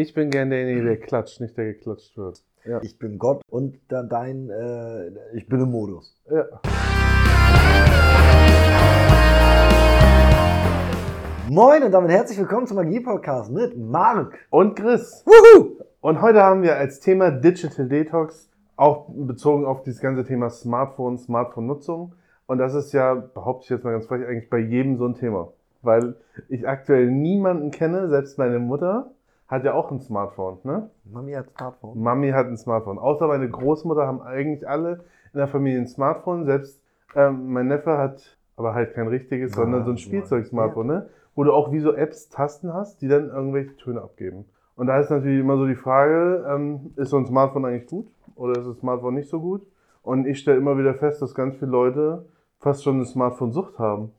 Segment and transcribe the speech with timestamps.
[0.00, 2.40] Ich bin gern derjenige, der klatscht, nicht der geklatscht wird.
[2.64, 2.80] Ja.
[2.84, 6.16] Ich bin Gott und dann dein, äh, ich bin im Modus.
[6.30, 6.44] ja.
[11.50, 14.38] Moin und damit herzlich willkommen zum Magie-Podcast mit Marc.
[14.50, 15.24] Und Chris.
[15.26, 15.80] Wuhu!
[16.00, 21.18] Und heute haben wir als Thema Digital Detox, auch bezogen auf dieses ganze Thema Smartphone,
[21.18, 22.14] Smartphone-Nutzung.
[22.46, 25.16] Und das ist ja, behaupte ich jetzt mal ganz frech, eigentlich bei jedem so ein
[25.16, 25.48] Thema.
[25.82, 26.14] Weil
[26.48, 29.10] ich aktuell niemanden kenne, selbst meine Mutter
[29.48, 30.90] hat ja auch ein Smartphone, ne?
[31.04, 32.00] Mami hat Smartphone.
[32.00, 32.98] Mami hat ein Smartphone.
[32.98, 36.44] Außer meine Großmutter haben eigentlich alle in der Familie ein Smartphone.
[36.44, 36.80] Selbst
[37.16, 40.02] ähm, mein Neffe hat aber halt kein richtiges, Ja, sondern so ein ja.
[40.02, 41.08] Spielzeug-Smartphone, ne?
[41.34, 44.44] Wo du auch wie so Apps Tasten hast, die dann irgendwelche Töne abgeben.
[44.76, 48.06] Und da ist natürlich immer so die Frage, ähm, ist so ein Smartphone eigentlich gut
[48.36, 49.62] oder ist das Smartphone nicht so gut?
[50.02, 52.26] Und ich stelle immer wieder fest, dass ganz viele Leute
[52.60, 54.12] fast schon eine Smartphone-Sucht haben.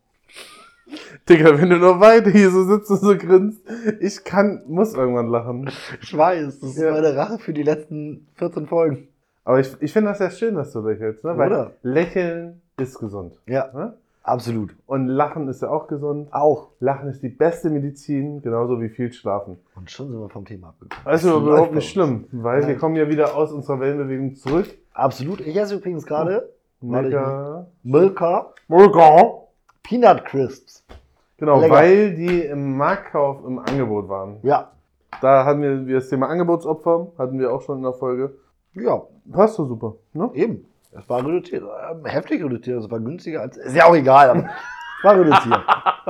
[1.27, 3.61] Digga, wenn du noch weiter hier so sitzt und so grinst,
[3.99, 5.69] ich kann, muss irgendwann lachen.
[6.01, 6.91] Ich weiß, das ist Ja.
[6.91, 9.07] meine Rache für die letzten 14 Folgen.
[9.45, 11.37] Aber ich, ich finde das ja schön, dass du lächelst, ne?
[11.37, 11.71] Weil Oder?
[11.81, 13.33] Lächeln ist gesund.
[13.47, 13.93] Ja, Ne?
[14.23, 14.75] absolut.
[14.85, 16.27] Und Lachen ist ja auch gesund.
[16.31, 16.69] Auch.
[16.79, 19.57] Lachen ist die beste Medizin, genauso wie viel Schlafen.
[19.75, 21.03] Und schon sind wir vom Thema abgekommen.
[21.05, 22.77] Das ist überhaupt nicht schlimm, weil wir Nein.
[22.77, 24.67] kommen ja wieder aus unserer Wellenbewegung zurück.
[24.93, 25.39] Absolut.
[25.41, 26.49] Ich esse übrigens gerade
[26.81, 27.65] Mega.
[27.83, 29.38] Milka Mega.
[29.89, 30.85] Peanut Crisps.
[31.37, 31.73] Genau, Lecker.
[31.73, 34.37] weil die im Marktkauf im Angebot waren.
[34.43, 34.71] Ja.
[35.19, 38.35] Da hatten wir wir das Thema Angebotsopfer, hatten wir auch schon in der Folge.
[38.75, 39.01] Ja,
[39.31, 40.29] Passt so super, ne?
[40.35, 40.65] eben.
[40.91, 41.63] Es war reduziert.
[41.91, 42.83] Ähm, heftig reduziert.
[42.83, 43.57] Es war günstiger als.
[43.57, 44.45] Ist ja auch egal, aber es
[45.03, 45.61] war reduziert.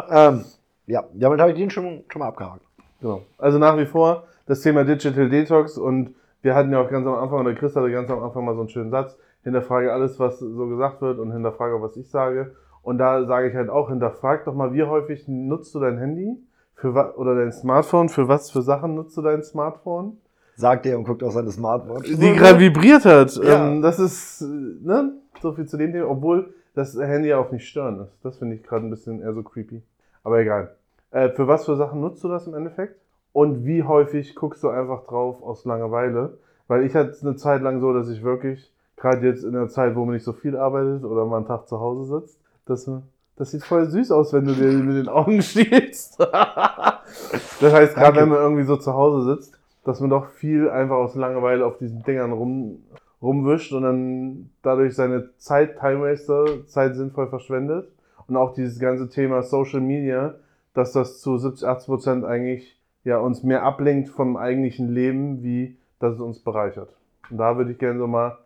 [0.09, 0.43] ähm,
[0.87, 2.63] ja, damit habe ich den schon, schon mal abgehakt.
[2.99, 3.21] Genau.
[3.37, 7.15] Also nach wie vor das Thema Digital Detox und wir hatten ja auch ganz am
[7.15, 10.39] Anfang, oder Chris hatte ganz am Anfang mal so einen schönen Satz, hinterfrage alles, was
[10.39, 12.55] so gesagt wird und hinterfrage was ich sage.
[12.89, 16.35] Und da sage ich halt auch, hinterfrag doch mal, wie häufig nutzt du dein Handy
[16.73, 20.17] für oder dein Smartphone, für was für Sachen nutzt du dein Smartphone?
[20.55, 22.07] Sagt er und guckt auf seine Smartwatch.
[22.07, 23.35] Die gerade vibriert hat.
[23.43, 23.67] Ja.
[23.67, 27.67] Ähm, das ist, ne, so viel zu dem Thema, obwohl das Handy ja auch nicht
[27.67, 28.17] stören ist.
[28.23, 29.83] Das finde ich gerade ein bisschen eher so creepy.
[30.23, 30.75] Aber egal.
[31.11, 32.95] Äh, für was für Sachen nutzt du das im Endeffekt?
[33.33, 36.39] Und wie häufig guckst du einfach drauf aus Langeweile?
[36.67, 39.95] Weil ich hatte eine Zeit lang so, dass ich wirklich, gerade jetzt in der Zeit,
[39.95, 42.89] wo man nicht so viel arbeitet oder man einen Tag zu Hause sitzt, das,
[43.35, 46.19] das sieht voll süß aus, wenn du dir mit den Augen stiehlst.
[46.19, 50.97] das heißt, gerade wenn man irgendwie so zu Hause sitzt, dass man doch viel einfach
[50.97, 52.83] aus Langeweile auf diesen Dingern rum,
[53.21, 57.89] rumwischt und dann dadurch seine Zeit, Time Waster, Zeit sinnvoll verschwendet.
[58.27, 60.35] Und auch dieses ganze Thema Social Media,
[60.75, 65.77] dass das zu 70, 80 Prozent eigentlich ja, uns mehr ablenkt vom eigentlichen Leben, wie
[65.99, 66.95] dass es uns bereichert.
[67.29, 68.37] Und da würde ich gerne so mal,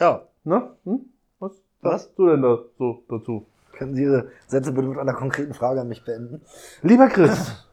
[0.00, 0.22] Ja.
[0.44, 0.70] ne?
[0.84, 1.00] Hm?
[1.84, 2.04] Was?
[2.04, 3.46] Sagst du denn da so dazu?
[3.72, 6.40] Können Sie Ihre Sätze bitte mit einer konkreten Frage an mich beenden?
[6.82, 7.64] Lieber Chris,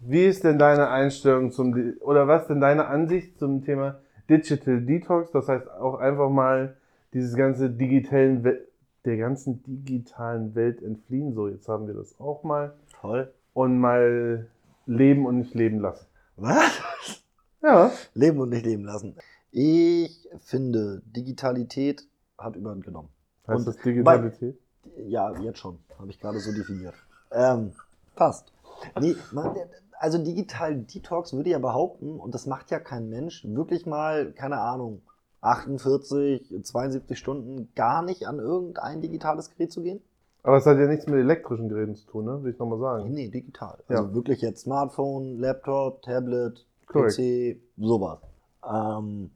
[0.00, 4.80] wie ist denn deine Einstellung zum, oder was ist denn deine Ansicht zum Thema Digital
[4.80, 5.30] Detox?
[5.30, 6.76] Das heißt auch einfach mal
[7.12, 8.66] dieses ganze digitalen, We
[9.04, 11.34] der ganzen digitalen Welt entfliehen.
[11.34, 12.74] So, jetzt haben wir das auch mal.
[13.00, 13.32] Toll.
[13.52, 14.46] Und mal
[14.86, 16.06] leben und nicht leben lassen.
[16.36, 17.22] Was?
[17.62, 17.90] Ja.
[18.14, 19.14] Leben und nicht leben lassen.
[19.50, 22.06] Ich finde, Digitalität
[22.38, 23.08] hat überhand genommen.
[23.46, 24.58] Heißt Und das Digitalität?
[25.06, 25.78] Ja, jetzt schon.
[25.98, 26.94] Habe ich gerade so definiert.
[27.30, 27.72] Ähm,
[28.14, 28.52] passt.
[29.00, 29.56] Nee, man,
[29.98, 34.58] also digital Detox würde ja behaupten, und das macht ja kein Mensch, wirklich mal, keine
[34.60, 35.02] Ahnung,
[35.40, 40.00] 48, 72 Stunden gar nicht an irgendein digitales Gerät zu gehen?
[40.42, 42.42] Aber es hat ja nichts mit elektrischen Geräten zu tun, ne?
[42.42, 43.12] Will ich nochmal sagen.
[43.12, 43.82] Nee, digital.
[43.88, 43.96] Ja.
[43.96, 47.16] Also wirklich jetzt Smartphone, Laptop, Tablet, Korrekt.
[47.16, 48.18] PC, sowas.
[48.62, 49.30] Ähm,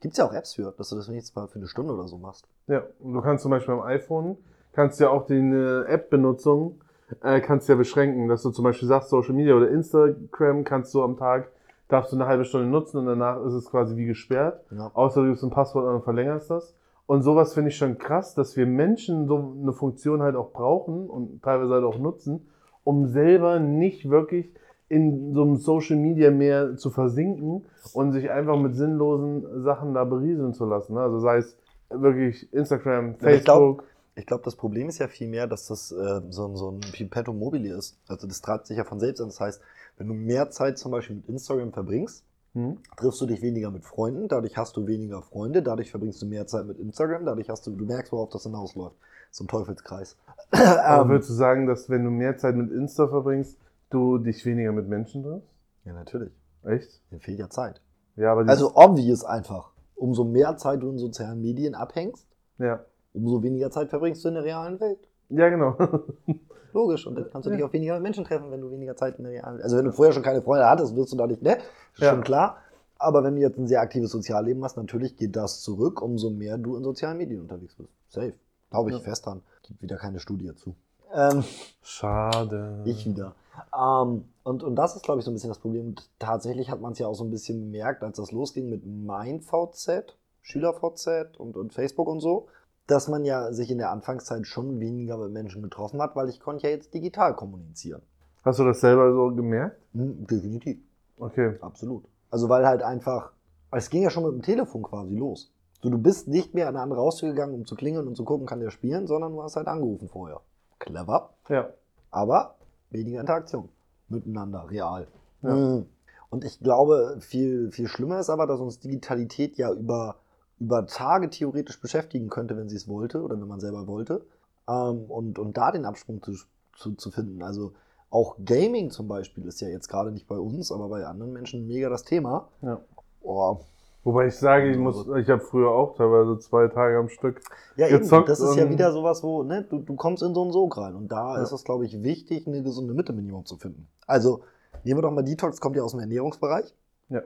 [0.00, 2.06] Gibt es ja auch Apps für, dass du das wenigstens mal für eine Stunde oder
[2.06, 2.46] so machst.
[2.68, 4.36] Ja, und du kannst zum Beispiel am iPhone,
[4.72, 6.80] kannst ja auch die äh, App-Benutzung,
[7.22, 11.02] äh, kannst ja beschränken, dass du zum Beispiel sagst, Social Media oder Instagram kannst du
[11.02, 11.50] am Tag,
[11.88, 14.64] darfst du eine halbe Stunde nutzen und danach ist es quasi wie gesperrt.
[14.70, 14.90] Ja.
[14.94, 16.74] Außer du gibst ein Passwort an und verlängerst das.
[17.06, 21.08] Und sowas finde ich schon krass, dass wir Menschen so eine Funktion halt auch brauchen
[21.08, 22.50] und teilweise halt auch nutzen,
[22.84, 24.52] um selber nicht wirklich
[24.88, 30.04] in so einem Social Media mehr zu versinken und sich einfach mit sinnlosen Sachen da
[30.04, 30.94] berieseln zu lassen.
[30.94, 31.00] ne?
[31.00, 31.56] Also sei es
[31.90, 33.84] wirklich Instagram, Facebook.
[34.14, 37.72] Ich glaube, das Problem ist ja vielmehr, dass das äh, so, so ein Pipetto mobile
[37.76, 37.98] ist.
[38.08, 39.28] Also das treibt sich ja von selbst an.
[39.28, 39.60] Das heißt,
[39.96, 42.24] wenn du mehr Zeit zum Beispiel mit Instagram verbringst,
[42.54, 42.78] Hm?
[42.96, 46.46] triffst du dich weniger mit Freunden, dadurch hast du weniger Freunde, dadurch verbringst du mehr
[46.46, 48.96] Zeit mit Instagram, dadurch hast du, du merkst, worauf das hinausläuft.
[49.30, 50.16] So ein Teufelskreis.
[50.50, 53.58] Aber Ähm, würdest du sagen, dass wenn du mehr Zeit mit Insta verbringst,
[53.90, 55.48] du dich weniger mit Menschen triffst?
[55.84, 56.32] ja, natürlich.
[56.64, 57.00] Echt?
[57.10, 57.80] Mir fehlt ja Zeit.
[58.16, 59.70] Ja, aber Also obvious einfach.
[59.94, 62.26] Umso mehr Zeit du in sozialen Medien abhängst,
[62.58, 62.84] ja.
[63.14, 64.98] umso weniger Zeit verbringst du in der realen Welt.
[65.30, 65.76] Ja, genau.
[66.72, 67.06] Logisch.
[67.06, 69.32] Und dann kannst du dich auf weniger Menschen treffen, wenn du weniger Zeit in der
[69.32, 71.56] realen Also wenn du vorher schon keine Freunde hattest, wirst du da nicht, ne?
[71.94, 72.10] Ist Ja.
[72.10, 72.58] schon klar.
[72.98, 76.58] Aber wenn du jetzt ein sehr aktives Sozialleben hast, natürlich geht das zurück, umso mehr
[76.58, 77.90] du in sozialen Medien unterwegs bist.
[78.08, 78.34] Safe.
[78.70, 79.02] Glaube ich Ja.
[79.02, 79.40] fest dran.
[79.62, 80.74] Gibt wieder keine Studie dazu.
[81.14, 81.42] Ähm,
[81.82, 82.82] Schade.
[82.84, 83.34] ich wieder.
[83.76, 85.88] Ähm, und, und das ist, glaube ich, so ein bisschen das Problem.
[85.88, 88.84] Und tatsächlich hat man es ja auch so ein bisschen bemerkt, als das losging mit
[88.86, 92.48] MeinVZ, SchülerVZ und, und Facebook und so,
[92.86, 96.40] dass man ja sich in der Anfangszeit schon weniger mit Menschen getroffen hat, weil ich
[96.40, 98.02] konnte ja jetzt digital kommunizieren.
[98.44, 99.76] Hast du das selber so gemerkt?
[99.92, 100.78] Hm, definitiv.
[101.18, 101.56] Okay.
[101.60, 102.04] Absolut.
[102.30, 103.32] Also weil halt einfach,
[103.72, 105.52] es ging ja schon mit dem Telefon quasi los.
[105.82, 108.24] So, du bist nicht mehr an eine andere Haustür gegangen, um zu klingeln und zu
[108.24, 110.40] gucken, kann der spielen, sondern du hast halt angerufen vorher.
[110.78, 111.68] Clever, Ja.
[112.10, 112.54] aber
[112.90, 113.68] weniger Interaktion
[114.08, 115.06] miteinander, real.
[115.42, 115.54] Ja.
[115.54, 115.86] Mhm.
[116.30, 120.16] Und ich glaube, viel, viel schlimmer ist aber, dass uns Digitalität ja über,
[120.58, 124.26] über Tage theoretisch beschäftigen könnte, wenn sie es wollte oder wenn man selber wollte.
[124.68, 126.34] Ähm, und, und da den Absprung zu,
[126.76, 127.42] zu, zu finden.
[127.42, 127.72] Also
[128.10, 131.66] auch Gaming zum Beispiel ist ja jetzt gerade nicht bei uns, aber bei anderen Menschen
[131.66, 132.48] mega das Thema.
[132.62, 132.80] Ja.
[133.22, 133.60] Oh.
[134.08, 137.42] Wobei ich sage, ich muss, ich habe früher auch teilweise zwei Tage am Stück.
[137.76, 138.08] Ja, eben.
[138.24, 140.94] Das ist ja wieder sowas, wo ne, du, du kommst in so einen Sog rein.
[140.94, 141.42] Und da Ja.
[141.42, 143.86] ist es, glaube ich, wichtig, eine gesunde Mitte Minimum zu finden.
[144.06, 144.40] Also,
[144.82, 146.74] nehmen wir doch mal Detox, kommt ja aus dem Ernährungsbereich.
[147.10, 147.20] Ja.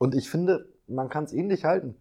[0.00, 1.94] Und ich finde, man kann es ähnlich halten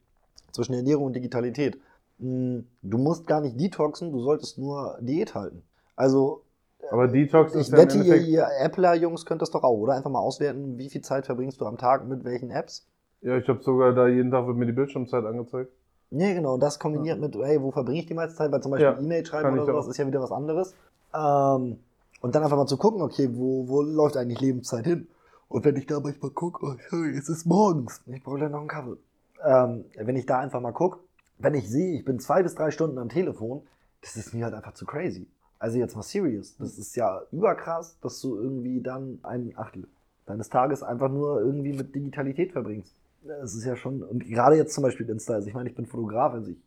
[0.51, 1.80] zwischen Ernährung und Digitalität.
[2.18, 5.62] Mm, Du musst gar nicht detoxen, du solltest nur Diät halten.
[5.95, 6.42] Also,
[6.89, 9.94] Aber Detox ist ich wette, ihr, ihr Appler-Jungs könnt das doch auch, oder?
[9.94, 12.88] Einfach mal auswerten, wie viel Zeit verbringst du am Tag mit welchen Apps?
[13.22, 15.72] Ja, ich habe sogar da jeden Tag wird mir die Bildschirmzeit angezeigt.
[16.12, 18.52] Ja, genau, das kombiniert mit, hey, wo verbringe ich die meiste Zeit?
[18.52, 19.90] Weil zum Beispiel Ja, E-Mail schreiben oder sowas auch.
[19.90, 20.76] ist ja wieder was anderes.
[21.14, 21.80] Ähm,
[22.22, 25.08] und dann einfach mal zu gucken, okay, wo, wo läuft eigentlich Lebenszeit hin?
[25.48, 28.02] Und wenn ich da manchmal gucke, oh, sorry, es ist morgens.
[28.08, 28.98] Ich brauche gleich noch einen Kaffee.
[29.44, 31.00] Ähm, wenn ich da einfach mal gucke,
[31.40, 33.62] wenn ich sehe, ich bin zwei bis drei Stunden am Telefon,
[34.02, 35.28] das ist mir halt einfach zu crazy.
[35.60, 36.56] Also jetzt mal serious.
[36.58, 39.88] Das ist ja überkrass, dass du irgendwie dann ein Achtel
[40.26, 42.94] deines Tages einfach nur irgendwie mit Digitalität verbringst.
[43.24, 45.86] Das ist ja schon, und gerade jetzt zum Beispiel Insta, also ich meine, ich bin
[45.86, 46.58] Fotograf, also ich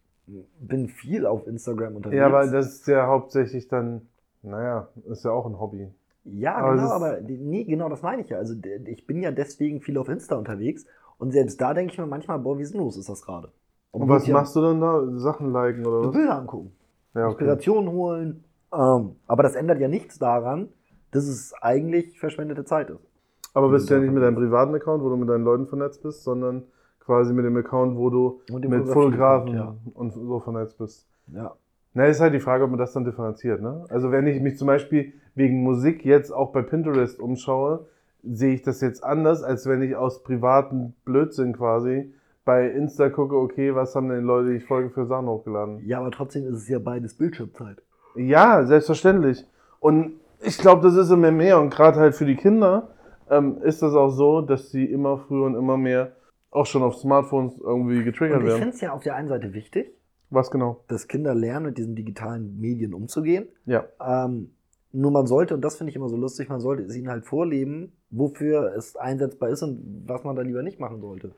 [0.61, 2.19] bin viel auf Instagram unterwegs.
[2.19, 4.03] Ja, aber das ist ja hauptsächlich dann,
[4.43, 5.89] naja, ist ja auch ein Hobby.
[6.25, 8.39] Ja, Aber es genau, aber nee, genau das meine ich ja.
[8.39, 8.55] Also
[8.87, 10.87] ich bin ja deswegen viel auf Insta unterwegs
[11.19, 13.53] und selbst da denke ich mir manchmal, boah, wie sinnlos ist das gerade?
[13.91, 15.19] Und was machst du denn da?
[15.19, 16.09] Sachen liken oder du?
[16.09, 16.15] was?
[16.15, 16.73] Bilder angucken,
[17.15, 17.31] Ja, okay.
[17.33, 18.45] Inspiration holen.
[18.73, 20.69] Ähm, aber das ändert ja nichts daran,
[21.11, 23.07] dass es eigentlich verschwendete Zeit ist.
[23.55, 26.03] Aber bist du ja nicht mit deinem privaten Account, wo du mit deinen Leuten vernetzt
[26.03, 26.65] bist, sondern
[27.01, 29.75] quasi mit dem Account, wo du mit Fotografen Ja.
[29.95, 31.07] und so vernetzt bist.
[31.33, 31.55] ja.
[31.97, 33.63] Na, ist halt die Frage, ob man das dann differenziert.
[33.63, 33.85] Ne?
[33.89, 37.87] Also wenn ich mich zum Beispiel wegen Musik jetzt auch bei Pinterest umschaue,
[38.25, 42.13] sehe ich das jetzt anders, als wenn ich aus privaten Blödsinn quasi
[42.45, 45.87] bei Insta gucke, okay, was haben denn die Leute, die ich folge, für Sachen hochgeladen.
[45.87, 47.81] ja, aber trotzdem ist es ja beides Bildschirmzeit.
[48.17, 49.47] Ja, selbstverständlich.
[49.79, 51.61] Und ich glaube, das ist immer mehr.
[51.61, 52.89] Und gerade halt für die Kinder
[53.31, 56.13] ähm, ist das auch so, dass sie immer früher und immer mehr
[56.51, 58.61] auch schon auf Smartphones irgendwie getriggert Und ich werden.
[58.61, 59.93] finde es ja auf der einen Seite wichtig,
[60.31, 60.85] Was genau?
[60.89, 63.49] dass Kinder lernen, mit diesen digitalen Medien umzugehen.
[63.67, 63.85] Ja.
[64.01, 64.51] Ähm,
[64.93, 67.25] nur man sollte, und das finde ich immer so lustig, man sollte es ihnen halt
[67.25, 71.33] vorleben, wofür es einsetzbar ist und was man da lieber nicht machen sollte.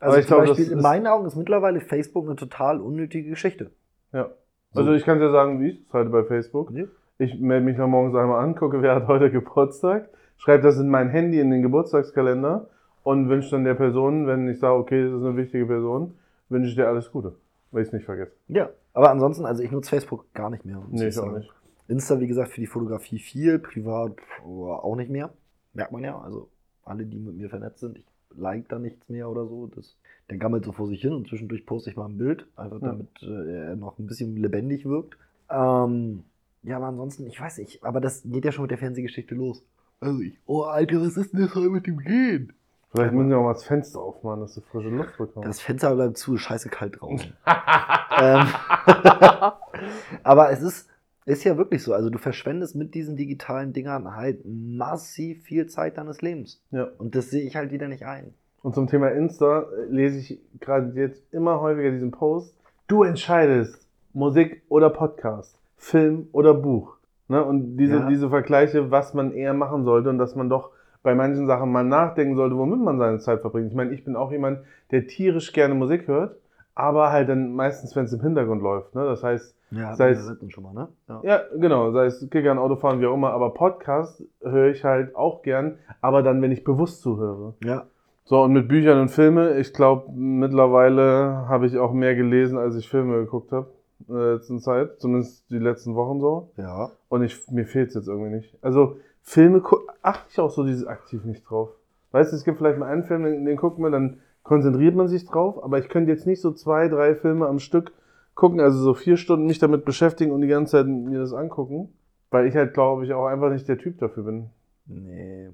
[0.00, 3.28] Also ich zum glaube, das Beispiel in meinen Augen ist mittlerweile Facebook eine total unnötige
[3.28, 3.70] Geschichte.
[4.12, 4.30] Ja.
[4.72, 4.80] So.
[4.80, 6.70] Also ich kann dir sagen, wie ich es halte bei Facebook.
[6.72, 6.84] Ja.
[7.18, 10.08] Ich melde mich dann morgens einmal an, gucke, wer hat heute Geburtstag,
[10.44, 12.68] schreibe das in mein Handy in den Geburtstagskalender
[13.02, 16.14] und wünsche dann der Person, wenn ich sage, okay, das ist eine wichtige Person,
[16.50, 17.34] wünsche ich dir alles Gute,
[17.70, 18.32] weil ich es nicht vergesse.
[18.48, 18.68] Ja.
[18.92, 20.82] Aber ansonsten, also ich nutze Facebook gar nicht mehr.
[20.90, 21.50] Nee, ich auch nicht.
[21.88, 24.12] Insta, wie gesagt, für die Fotografie viel, privat
[24.44, 25.30] auch nicht mehr.
[25.72, 26.18] Merkt man ja.
[26.18, 26.48] Also
[26.84, 28.04] alle, die mit mir vernetzt sind, ich
[28.36, 29.70] like da nichts mehr oder so.
[29.74, 29.96] Das,
[30.28, 32.88] der gammelt so vor sich hin und zwischendurch poste ich mal ein Bild, einfach Ja.
[32.88, 35.16] damit äh, er noch ein bisschen lebendig wirkt.
[35.50, 36.24] Ähm,
[36.62, 39.62] ja, aber ansonsten, ich weiß nicht, aber das geht ja schon mit der Fernsehgeschichte los.
[40.04, 42.52] Also ich, oh Alter, was ist denn das heute mit dem Gehen?
[42.92, 45.48] Vielleicht müssen wir auch mal das Fenster aufmachen, dass du frische Luft bekommst.
[45.48, 47.32] Das Fenster bleibt zu, scheiße kalt draußen.
[48.20, 48.46] ähm,
[50.22, 50.90] aber es ist,
[51.24, 51.94] ist ja wirklich so.
[51.94, 56.60] Also du verschwendest mit diesen digitalen Dingern halt massiv viel Zeit deines Lebens.
[56.70, 56.86] ja.
[56.98, 58.34] Und das sehe ich halt wieder nicht ein.
[58.62, 62.54] Und zum Thema Insta äh, lese ich gerade jetzt immer häufiger diesen Post.
[62.88, 66.98] Du entscheidest Musik oder Podcast, Film oder Buch.
[67.28, 67.42] Ne?
[67.44, 68.08] Und diese, Ja.
[68.08, 70.70] diese Vergleiche, was man eher machen sollte und dass man doch
[71.02, 73.68] bei manchen Sachen mal nachdenken sollte, womit man seine Zeit verbringt.
[73.68, 76.36] Ich meine, ich bin auch jemand, der tierisch gerne Musik hört,
[76.74, 78.94] aber halt dann meistens, wenn es im Hintergrund läuft.
[78.94, 79.04] Ne?
[79.04, 80.88] Das heißt, Ja, Sei es- schon mal, ne?
[81.08, 81.20] Ja.
[81.24, 85.42] ja, genau, sei es Kickern, Autofahren, wie auch immer, aber Podcast höre ich halt auch
[85.42, 87.54] gern, aber dann, wenn ich bewusst zuhöre.
[87.64, 87.82] ja.
[88.26, 92.76] So, und mit Büchern und Filme, ich glaube, mittlerweile habe ich auch mehr gelesen, als
[92.76, 93.66] ich Filme geguckt habe.
[94.08, 96.50] In der letzten Zeit, zumindest die letzten Wochen so.
[96.56, 96.90] Ja.
[97.08, 98.56] Und ich, mir fehlt es jetzt irgendwie nicht.
[98.62, 99.62] Also Filme
[100.02, 101.70] achte ich auch so dieses aktiv nicht drauf.
[102.12, 105.08] Weißt du, es gibt vielleicht mal einen Film, den, den guckt man, dann konzentriert man
[105.08, 107.92] sich drauf, aber ich könnte jetzt nicht so zwei, drei Filme am Stück
[108.34, 111.92] gucken, also so vier Stunden mich damit beschäftigen und die ganze Zeit mir das angucken,
[112.30, 114.50] weil ich halt, glaube ich, auch einfach nicht der Typ dafür bin.
[114.86, 115.50] Nee.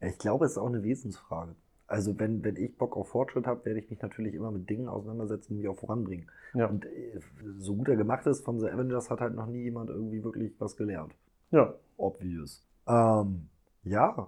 [0.00, 1.54] Ich glaube, es ist auch eine Wesensfrage.
[1.92, 4.88] Also wenn, wenn ich Bock auf Fortschritt habe, werde ich mich natürlich immer mit Dingen
[4.88, 6.26] auseinandersetzen, die mich auch voranbringen.
[6.54, 6.64] Ja.
[6.64, 7.20] Und äh,
[7.58, 10.54] so gut er gemacht ist, von The Avengers hat halt noch nie jemand irgendwie wirklich
[10.58, 11.14] was gelernt.
[11.50, 11.74] Ja.
[11.98, 12.66] Obvious.
[12.88, 13.48] Ähm,
[13.84, 14.26] ja.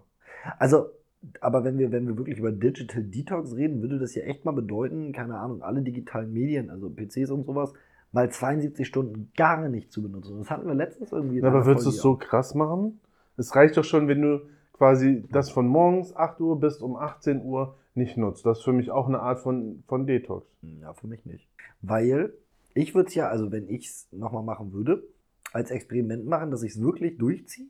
[0.58, 0.90] Also,
[1.40, 4.52] aber wenn wir, wenn wir wirklich über Digital Detox reden, würde das ja echt mal
[4.52, 7.72] bedeuten, keine Ahnung, alle digitalen Medien, also PCs und sowas,
[8.12, 10.36] mal 72 Stunden gar nicht zu benutzen.
[10.36, 11.38] Das hatten wir letztens irgendwie.
[11.38, 13.00] Ja, aber würdest du es so krass machen?
[13.38, 14.42] Es reicht doch schon, wenn du
[14.74, 18.44] quasi das von morgens 8 Uhr bis um 18 Uhr nicht nutzt.
[18.44, 20.46] Das ist für mich auch eine Art von, von Detox.
[20.80, 21.48] Ja, für mich nicht.
[21.80, 22.32] Weil
[22.74, 25.04] ich würde es ja, also wenn ich es nochmal machen würde,
[25.52, 27.68] als Experiment machen, dass ich es wirklich durchziehe.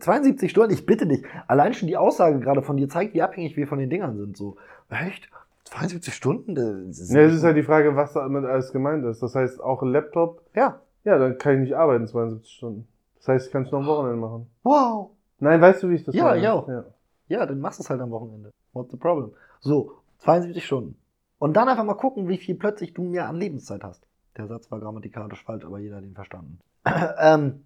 [0.00, 1.22] 72 Stunden, ich bitte dich.
[1.46, 4.36] Allein schon die Aussage gerade von dir zeigt, wie abhängig wir von den Dingern sind.
[4.36, 4.56] So,
[4.88, 5.28] echt?
[5.64, 6.54] 72 Stunden?
[6.54, 9.22] Das ist Ja, es ist halt die Frage, was damit alles gemeint ist.
[9.22, 10.80] Das heißt, auch ein Laptop, ja.
[11.04, 12.88] ja, dann kann ich nicht arbeiten 72 Stunden.
[13.18, 14.46] Das heißt, ich kann es noch am Wochenende machen.
[14.62, 15.10] Wow.
[15.38, 16.52] Nein, weißt du, wie ich das Ja, meine?
[16.52, 16.68] auch.
[16.68, 16.84] Ja.
[17.28, 18.52] Ja, dann machst du es halt am Wochenende.
[18.72, 19.32] What's the problem?
[19.60, 20.96] So, 72 Stunden.
[21.38, 24.06] Und dann einfach mal gucken, wie viel plötzlich du mehr an Lebenszeit hast.
[24.36, 26.60] Der Satz war grammatikalisch falsch, aber jeder hat ihn verstanden.
[27.18, 27.64] ähm,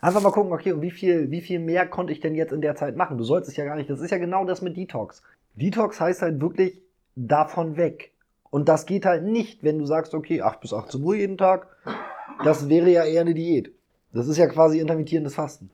[0.00, 2.60] einfach mal gucken, okay, und wie viel, wie viel mehr konnte ich denn jetzt in
[2.60, 3.18] der Zeit machen?
[3.18, 3.90] Du sollst es ja gar nicht.
[3.90, 5.22] Das ist ja genau das mit Detox.
[5.54, 6.80] Detox heißt halt wirklich
[7.14, 8.12] davon weg.
[8.50, 11.68] Und das geht halt nicht, wenn du sagst, okay, 8 bis 18 Uhr jeden Tag.
[12.44, 13.72] Das wäre ja eher eine Diät.
[14.12, 15.70] Das ist ja quasi intermittierendes Fasten.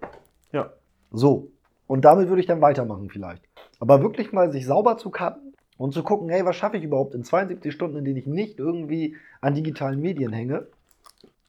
[0.53, 0.73] Ja.
[1.11, 1.51] So.
[1.87, 3.45] Und damit würde ich dann weitermachen vielleicht.
[3.81, 7.15] Aber wirklich mal sich sauber zu cutten und zu gucken, hey, was schaffe ich überhaupt
[7.15, 10.69] in 72 Stunden, in denen ich nicht irgendwie an digitalen Medien hänge,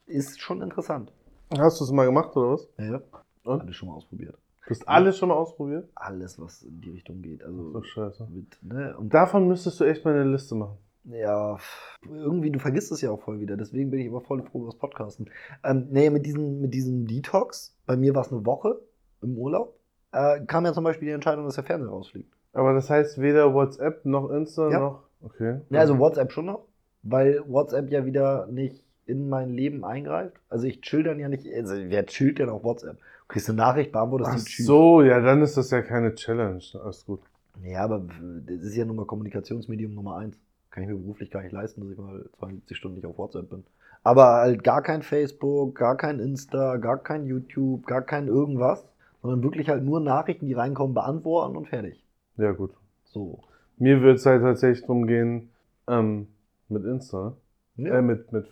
[0.06, 1.12] ist schon interessant.
[1.56, 2.68] Hast du es mal gemacht oder was?
[2.78, 3.00] Ja, ja.
[3.44, 3.60] Und?
[3.60, 4.36] Alles schon mal ausprobiert.
[4.66, 5.88] Du hast alles schon mal ausprobiert?
[5.94, 7.44] Alles, was in die Richtung geht.
[7.44, 8.26] Also so, scheiße.
[8.30, 8.96] mit, ne?
[8.96, 10.78] Und Davon müsstest du echt mal eine Liste machen.
[11.04, 11.58] ja,
[12.06, 13.56] irgendwie, du vergisst es ja auch voll wieder.
[13.58, 15.30] Deswegen bin ich immer voll froh über das Podcasten.
[15.62, 18.80] Ähm, nee, mit diesem, mit diesem Detox, bei mir war es eine Woche
[19.24, 19.74] im Urlaub,
[20.12, 22.32] äh, kam ja zum Beispiel die Entscheidung, dass der Fernseher rausfliegt.
[22.52, 24.78] Aber das heißt weder WhatsApp noch Insta Ja.
[24.78, 25.02] noch.
[25.22, 25.60] Okay.
[25.70, 26.66] Ja, also WhatsApp schon noch,
[27.02, 30.36] weil WhatsApp ja wieder nicht in mein Leben eingreift.
[30.48, 32.96] Also ich chill dann ja nicht, also wer chillt denn auf WhatsApp?
[32.98, 34.66] Du kriegst eine Nachricht, beantwortest Ach du tschüss.
[34.66, 36.62] so, ja, dann ist das ja keine Challenge.
[36.82, 37.20] Alles gut.
[37.62, 38.02] Ja, aber
[38.46, 40.36] das ist ja nun mal Kommunikationsmedium Nummer eins.
[40.70, 43.48] Kann ich mir beruflich gar nicht leisten, dass ich mal 72 Stunden nicht auf WhatsApp
[43.48, 43.64] bin.
[44.02, 48.84] Aber halt gar kein Facebook, gar kein Insta, gar kein YouTube, gar kein irgendwas,
[49.24, 52.04] sondern wirklich halt nur Nachrichten, die reinkommen, beantworten und fertig.
[52.36, 52.72] Ja, gut.
[53.04, 53.38] So.
[53.78, 55.48] Mir wird es halt tatsächlich darum gehen,
[55.88, 56.26] ähm,
[56.68, 57.32] mit Insta,
[57.76, 57.94] Ja.
[57.98, 58.44] äh, mit, mit,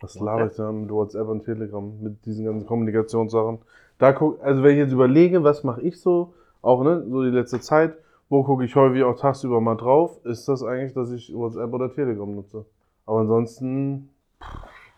[0.00, 3.58] was laber ich da, mit WhatsApp und Telegram, mit diesen ganzen Kommunikationssachen.
[3.98, 7.30] Da guck, also wenn ich jetzt überlege, was mache ich so, auch ne, so die
[7.30, 7.94] letzte Zeit,
[8.28, 11.92] wo gucke ich häufig auch tagsüber mal drauf, ist das eigentlich, dass ich WhatsApp oder
[11.92, 12.64] Telegram nutze.
[13.06, 14.10] Aber ansonsten,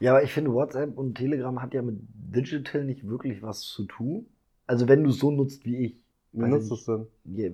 [0.01, 3.85] Ja, aber ich finde, WhatsApp und Telegram hat ja mit Digital nicht wirklich was zu
[3.87, 4.27] tun.
[4.73, 5.97] Also wenn du es so nutzt wie ich.
[6.33, 7.07] wie nutzt du es denn?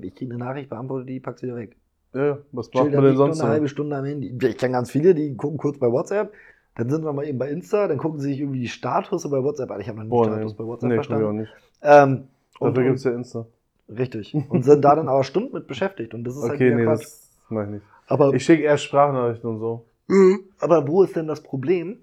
[0.02, 1.76] Ich kriege eine Nachricht, beantworte die, pack sie wieder weg.
[2.14, 4.28] Ja, was macht dann man denn sonst eine halbe Stunde am Handy.
[4.40, 6.32] Ich kenne ganz viele, die gucken kurz bei WhatsApp,
[6.76, 9.42] dann sind wir mal eben bei Insta, dann gucken sie sich irgendwie die Statusse bei
[9.42, 9.80] WhatsApp an.
[9.80, 11.38] Ich habe noch nie Boah, Status nee, bei WhatsApp nee kann ich auch verstanden.
[11.40, 11.52] nicht.
[11.82, 12.28] Ähm,
[12.60, 13.46] und, Dafür und, gibt's ja Insta.
[13.88, 14.34] richtig.
[14.48, 16.14] Und sind da dann aber Stunden mit beschäftigt.
[16.14, 17.02] Und das ist halt Okay, wieder nee, Quatsch.
[17.02, 17.82] das mach ich nicht.
[18.06, 19.84] aber, Ich schicke erst Sprachnachrichten und so.
[20.06, 20.44] Mhm.
[20.60, 21.98] aber wo ist denn das Problem?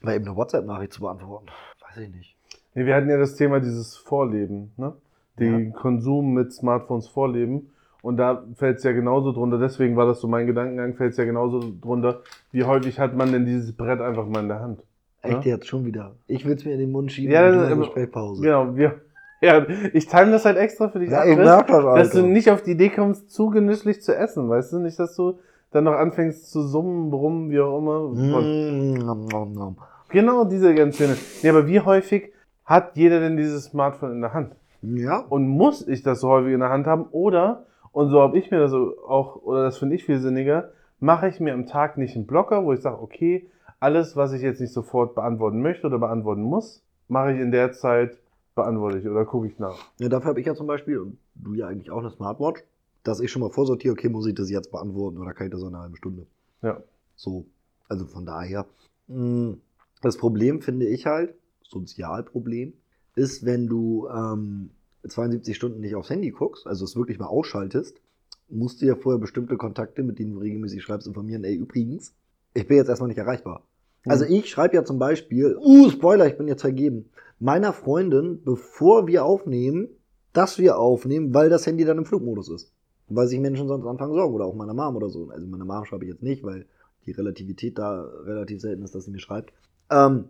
[0.00, 1.48] Weil eben eine WhatsApp-Nachricht zu beantworten.
[1.88, 2.36] Weiß ich nicht.
[2.74, 4.92] Nee, wir hatten ja das Thema dieses Vorleben, ne?
[5.38, 7.70] Die Konsum mit Smartphones vorleben.
[8.02, 11.16] Und da fällt es ja genauso drunter, deswegen war das so mein Gedankengang, fällt es
[11.18, 12.20] ja genauso drunter,
[12.52, 14.82] wie häufig hat man denn dieses Brett einfach mal in der Hand.
[15.22, 15.52] Echt Ja?
[15.56, 16.12] jetzt schon wieder.
[16.26, 18.42] Ich will es mir in den Mund schieben Ja, eine aber- Sprechpause.
[18.42, 19.00] Genau, wir,
[19.42, 21.98] ja, ich time das halt extra für dich Ja, ab, ich Chris, merk das, Alter.
[21.98, 24.78] dass du nicht auf die Idee kommst, zu genüsslich zu essen, weißt du?
[24.78, 25.38] Nicht, dass du
[25.70, 28.08] dann noch anfängst zu summen, brummen, wie auch immer.
[28.08, 29.76] Mm, nom, nom, nom.
[30.08, 31.16] Genau diese ganzen Dinge.
[31.42, 32.32] Nee, aber wie häufig
[32.70, 34.54] hat jeder denn dieses Smartphone in der Hand?
[34.82, 35.18] Ja.
[35.28, 37.06] Und muss ich das so häufig in der Hand haben?
[37.10, 41.28] Oder, und so habe ich mir das auch, oder das finde ich viel sinniger, mache
[41.28, 43.50] ich mir am Tag nicht einen Blocker, wo ich sage, okay,
[43.80, 47.72] alles, was ich jetzt nicht sofort beantworten möchte oder beantworten muss, mache ich in der
[47.72, 48.16] Zeit,
[48.54, 49.76] beantworte ich oder gucke ich nach.
[49.98, 52.62] Ja, dafür habe ich ja zum Beispiel, und du ja eigentlich auch eine Smartwatch,
[53.02, 55.62] dass ich schon mal vorsortiere, okay, muss ich das jetzt beantworten oder kann ich das
[55.62, 56.26] in einer halben Stunde?
[56.62, 56.80] Ja.
[57.16, 57.46] So,
[57.88, 58.64] also von daher.
[59.08, 59.54] mh,
[60.02, 61.34] Das Problem finde ich halt,
[61.70, 62.74] Sozialproblem,
[63.16, 64.70] ist, wenn du ähm,
[65.06, 68.00] 72 Stunden nicht aufs Handy guckst, also es wirklich mal ausschaltest,
[68.48, 72.14] musst du ja vorher bestimmte Kontakte, mit denen du regelmäßig schreibst, informieren, ey, übrigens,
[72.54, 73.64] ich bin jetzt erstmal nicht erreichbar.
[74.06, 79.06] Also ich schreibe ja zum Beispiel, uh, Spoiler, ich bin jetzt vergeben, meiner Freundin, bevor
[79.06, 79.88] wir aufnehmen,
[80.32, 82.72] dass wir aufnehmen, weil das Handy dann im Flugmodus ist.
[83.08, 85.28] Weil sich Menschen sonst anfangen sorgen oder auch meiner Mom oder so.
[85.30, 86.66] Also meiner Mom schreibe ich jetzt nicht, weil
[87.06, 89.52] die Relativität da relativ selten ist, dass sie mir schreibt.
[89.90, 90.26] Ähm,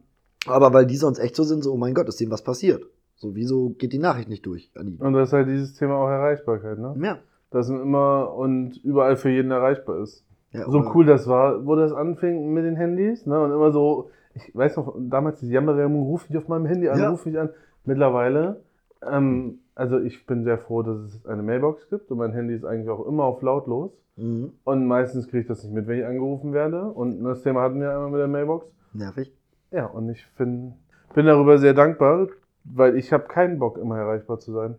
[0.47, 2.85] aber weil die sonst echt so sind, so, oh mein Gott, ist dem was passiert.
[3.17, 4.97] So, wieso geht die Nachricht nicht durch an die?
[4.97, 6.95] Und das ist halt dieses Thema auch Erreichbarkeit, ne?
[7.03, 7.19] Ja.
[7.51, 10.25] Dass man immer und überall für jeden erreichbar ist.
[10.53, 13.39] ja So cool das war, wo das anfing mit den Handys, ne?
[13.41, 16.99] Und immer so, ich weiß noch, damals diese Jammerwerbung, ruf mich auf meinem Handy an,
[16.99, 17.11] Ja.
[17.11, 17.51] ruf mich an.
[17.85, 18.63] Mittlerweile,
[19.07, 22.65] ähm, also ich bin sehr froh, dass es eine Mailbox gibt und mein Handy ist
[22.65, 23.91] eigentlich auch immer auf lautlos.
[24.17, 24.53] Mhm.
[24.65, 26.85] Und meistens kriege ich das nicht mit, wenn ich angerufen werde.
[26.85, 28.67] Und das Thema hatten wir einmal mit der Mailbox.
[28.93, 29.33] Nervig.
[29.71, 30.75] Ja, und ich bin,
[31.15, 32.29] bin darüber sehr dankbar,
[32.65, 34.75] weil ich habe keinen Bock, immer erreichbar zu sein.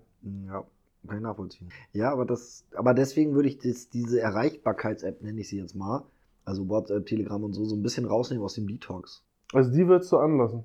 [0.48, 0.64] Ja,
[1.08, 1.70] kann ich nachvollziehen.
[1.94, 6.04] Ja, aber das, aber deswegen würde ich das, diese Erreichbarkeits-App, nenne ich sie jetzt mal,
[6.46, 9.24] also WhatsApp, Telegram und so, so ein bisschen rausnehmen aus dem Detox.
[9.54, 10.64] Also die würdest du anlassen.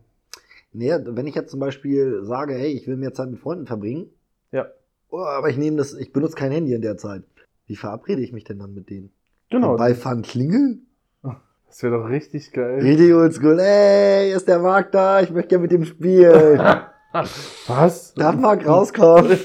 [0.72, 4.10] Naja, wenn ich jetzt zum Beispiel sage, hey, ich will mehr Zeit mit Freunden verbringen,
[4.52, 4.66] Ja.
[5.08, 7.22] oh, aber ich nehme das, ich benutze kein Handy in der Zeit.
[7.66, 9.10] Wie verabrede ich mich denn dann mit denen?
[9.50, 9.68] Genau.
[9.68, 10.78] Vorbeifahren Klingel?
[11.66, 12.80] Das wäre doch richtig geil.
[12.80, 13.58] Richtig oldschool.
[13.58, 15.20] Ey, ist der Marc da?
[15.20, 16.58] Ich möchte gerne mit dem spielen.
[17.66, 18.14] Was?
[18.14, 19.38] Darf Marc rauskommen?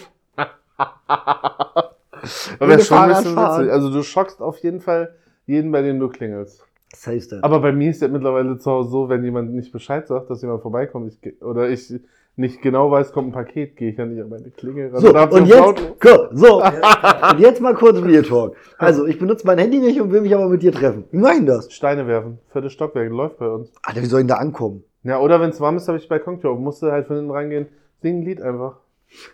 [2.60, 3.72] Aber schon ein bisschen witzig.
[3.72, 6.66] Also du schockst auf jeden Fall jeden, bei dem du klingelst.
[6.94, 7.44] Safe that.
[7.44, 10.42] Aber bei mir ist ja mittlerweile zu Hause so, wenn jemand nicht Bescheid sagt, dass
[10.42, 11.94] jemand vorbeikommt, ich, oder ich
[12.36, 15.02] nicht genau weiß, kommt ein Paket, gehe ich ja nicht an meine Klingel ran.
[15.02, 15.82] So, und jetzt.
[16.04, 18.56] Cool, so, und jetzt mal kurz Real Talk.
[18.78, 21.04] Also, ich benutze mein Handy nicht und will mich aber mit dir treffen.
[21.12, 21.72] Wie mach ich denn das?
[21.72, 22.40] Steine werfen.
[22.52, 23.72] Viertes Stockwerk läuft bei uns.
[23.84, 24.84] Alter, wie soll ich denn da ankommen?
[25.04, 26.60] Ja, oder wenn es warm ist, habe ich Balkontür auf.
[26.60, 27.68] Musste halt von hinten reingehen.
[28.02, 28.78] Sing ein Lied einfach.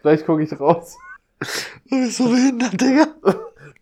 [0.01, 0.97] Gleich gucke ich raus.
[1.89, 3.07] Du bist so behindert, Digga.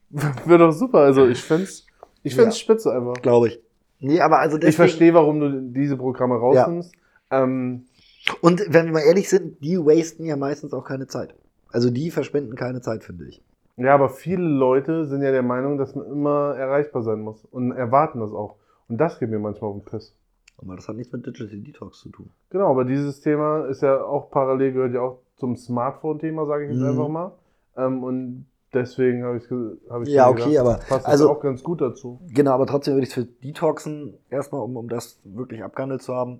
[0.46, 1.00] Wäre doch super.
[1.00, 1.86] Also ich find's,
[2.24, 2.64] ich find's Ja.
[2.64, 3.14] spitze einfach.
[3.22, 3.62] Glaube ich.
[4.00, 6.94] Nee, aber also deswegen, Ich verstehe, warum du diese Programme rausnimmst.
[7.32, 7.86] Ähm,
[8.42, 11.36] Und wenn wir mal ehrlich sind, die wasten ja meistens auch keine Zeit.
[11.72, 13.42] Also die verschwenden keine Zeit, finde ich.
[13.78, 17.72] ja, aber viele Leute sind ja der Meinung, dass man immer erreichbar sein muss und
[17.74, 18.56] erwarten das auch.
[18.88, 20.14] Und das geht mir manchmal auf den Piss.
[20.58, 22.30] Aber das hat nichts mit Digital Detox zu tun.
[22.50, 26.72] Genau, aber dieses Thema ist ja auch parallel, gehört ja auch zum Smartphone-Thema, sage ich
[26.72, 26.88] jetzt Mhm.
[26.90, 27.32] einfach mal.
[27.76, 29.44] Ähm, und deswegen habe ich,
[29.90, 32.94] hab ich Ja, okay, gedacht, aber passt also- auch ganz gut dazu, Genau, aber trotzdem
[32.94, 36.40] würde ich es für Detoxen erstmal, um, um das wirklich abgehandelt zu haben,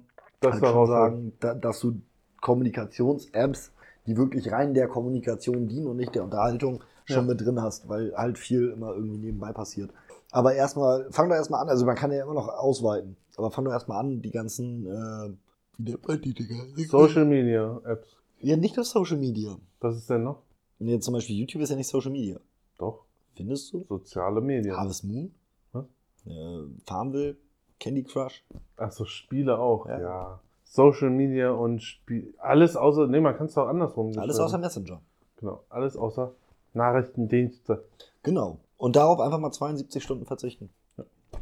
[0.52, 2.02] das halt schon sagen, da, dass du
[2.42, 3.72] Kommunikations-Apps,
[4.08, 7.34] die wirklich rein der Kommunikation dienen und nicht der Unterhaltung, schon Ja.
[7.34, 9.92] mit drin hast, weil halt viel immer irgendwie nebenbei passiert.
[10.32, 13.66] Aber erstmal, fang doch erstmal an, also man kann ja immer noch ausweiten, aber fang
[13.66, 15.34] doch erstmal an, die ganzen, äh,
[15.78, 16.84] die?
[16.86, 18.16] Social Media Apps.
[18.40, 19.56] Ja, nicht nur Social Media.
[19.80, 20.42] Was ist denn noch?
[20.80, 22.40] Nee, zum Beispiel YouTube ist ja nicht Social Media.
[22.78, 23.06] Doch,
[23.36, 23.84] Findest du?
[23.88, 24.76] soziale Medien.
[24.76, 25.34] Harvest Moon?
[25.74, 25.86] Was?
[26.26, 27.38] Äh, Farmville?
[27.86, 28.44] Candy Crush?
[28.78, 30.00] Achso, Spiele auch, Ja.
[30.00, 30.40] ja.
[30.64, 32.34] Social Media und Spiel.
[32.40, 33.06] Alles außer.
[33.06, 34.42] Nee, man kann es auch andersrum Alles gestalten.
[34.42, 35.00] außer Messenger.
[35.40, 36.32] Genau, alles außer
[36.74, 37.84] Nachrichtendienste.
[38.24, 38.58] Genau.
[38.78, 40.70] Und darauf einfach mal 72 Stunden verzichten.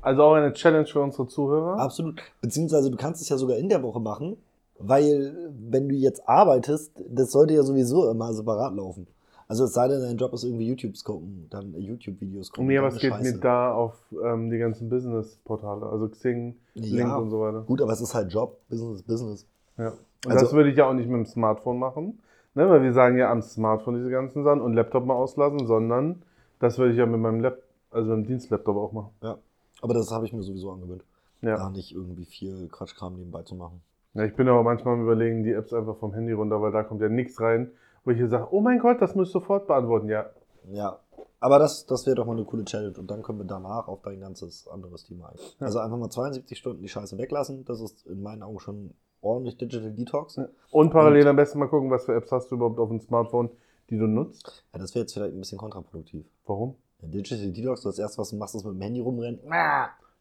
[0.02, 1.80] Also auch eine Challenge für unsere Zuhörer.
[1.80, 2.22] Absolut.
[2.42, 4.36] Beziehungsweise du kannst es ja sogar in der Woche machen,
[4.80, 9.08] weil wenn du jetzt arbeitest, das sollte ja sowieso immer separat laufen.
[9.54, 12.66] Also es sei denn, dein Job ist irgendwie YouTubes gucken, dann YouTube-Videos gucken.
[12.66, 13.36] Nee, aber es geht Scheiße.
[13.36, 13.94] mir da auf
[14.26, 16.96] ähm, die ganzen Business-Portale, also Xing, Ja.
[17.06, 17.62] Link und so weiter.
[17.62, 19.46] Gut, aber es ist halt Job, Business Business.
[19.78, 19.90] Ja.
[20.26, 22.18] Und Also- das würde ich ja auch nicht mit dem Smartphone machen,
[22.56, 22.68] ne?
[22.68, 26.24] weil wir sagen ja am Smartphone diese ganzen Sachen und Laptop mal auslassen, sondern
[26.60, 27.62] das würde ich ja mit meinem Lap
[27.92, 29.12] also mit dem Dienstlaptop auch machen.
[29.22, 29.38] Ja.
[29.84, 31.04] Aber das habe ich mir sowieso angewöhnt.
[31.44, 31.58] Ja.
[31.58, 33.82] Da nicht irgendwie viel Quatschkram nebenbei zu machen.
[34.16, 34.24] ja.
[34.26, 37.02] Ich bin aber manchmal am überlegen, die Apps einfach vom Handy runter, weil da kommt
[37.02, 37.70] ja nichts rein,
[38.04, 40.10] wo ich hier sage, oh mein Gott, das muss ich sofort beantworten.
[40.10, 40.28] Ja,
[40.72, 41.00] Ja.
[41.40, 42.98] Aber das, das wäre doch mal eine coole Challenge.
[42.98, 45.36] Und dann können wir danach auf dein ganzes anderes Thema ein.
[45.60, 45.66] Ja.
[45.68, 47.66] Also einfach mal 72 Stunden die Scheiße weglassen.
[47.66, 50.40] Das ist in meinen Augen schon ordentlich Digital Detox.
[50.72, 53.02] Und parallel Und- am besten mal gucken, was für Apps hast du überhaupt auf dem
[53.02, 53.50] Smartphone,
[53.90, 54.64] die du nutzt.
[54.72, 56.26] Ja, das wäre jetzt vielleicht ein bisschen kontraproduktiv.
[56.46, 56.76] Warum?
[57.02, 59.42] Ja, Digital Detox, das erste, was du machst, ist mit dem Handy rumrennen.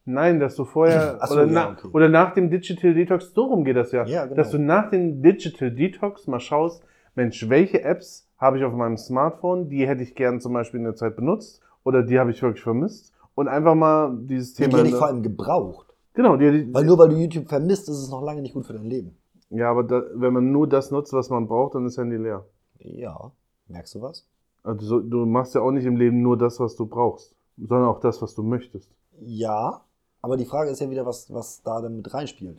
[0.04, 1.88] Nein, dass du vorher so, oder, ja, na, okay.
[1.92, 4.04] oder nach dem Digital Detox, so rum geht das ja.
[4.06, 4.34] Ja, genau.
[4.36, 6.82] Dass du nach dem Digital Detox mal schaust,
[7.14, 10.84] Mensch, welche Apps habe ich auf meinem Smartphone, die hätte ich gern zum Beispiel in
[10.84, 14.78] der Zeit benutzt oder die habe ich wirklich vermisst und einfach mal dieses Die Thema.
[14.78, 15.94] ja nicht vor allem gebraucht.
[16.14, 18.66] genau, die, die, Weil nur weil du YouTube vermisst, ist es noch lange nicht gut
[18.66, 19.16] für dein Leben.
[19.50, 22.44] ja, aber da, wenn man nur das nutzt, was man braucht, dann ist Handy leer.
[22.78, 23.30] Ja.
[23.68, 24.26] Merkst du was?
[24.64, 27.88] Also so, du machst ja auch nicht im Leben nur das, was du brauchst, sondern
[27.88, 28.90] auch das, was du möchtest.
[29.20, 29.82] Ja.
[30.20, 32.58] Aber die Frage ist ja wieder, was, was da dann mit reinspielt.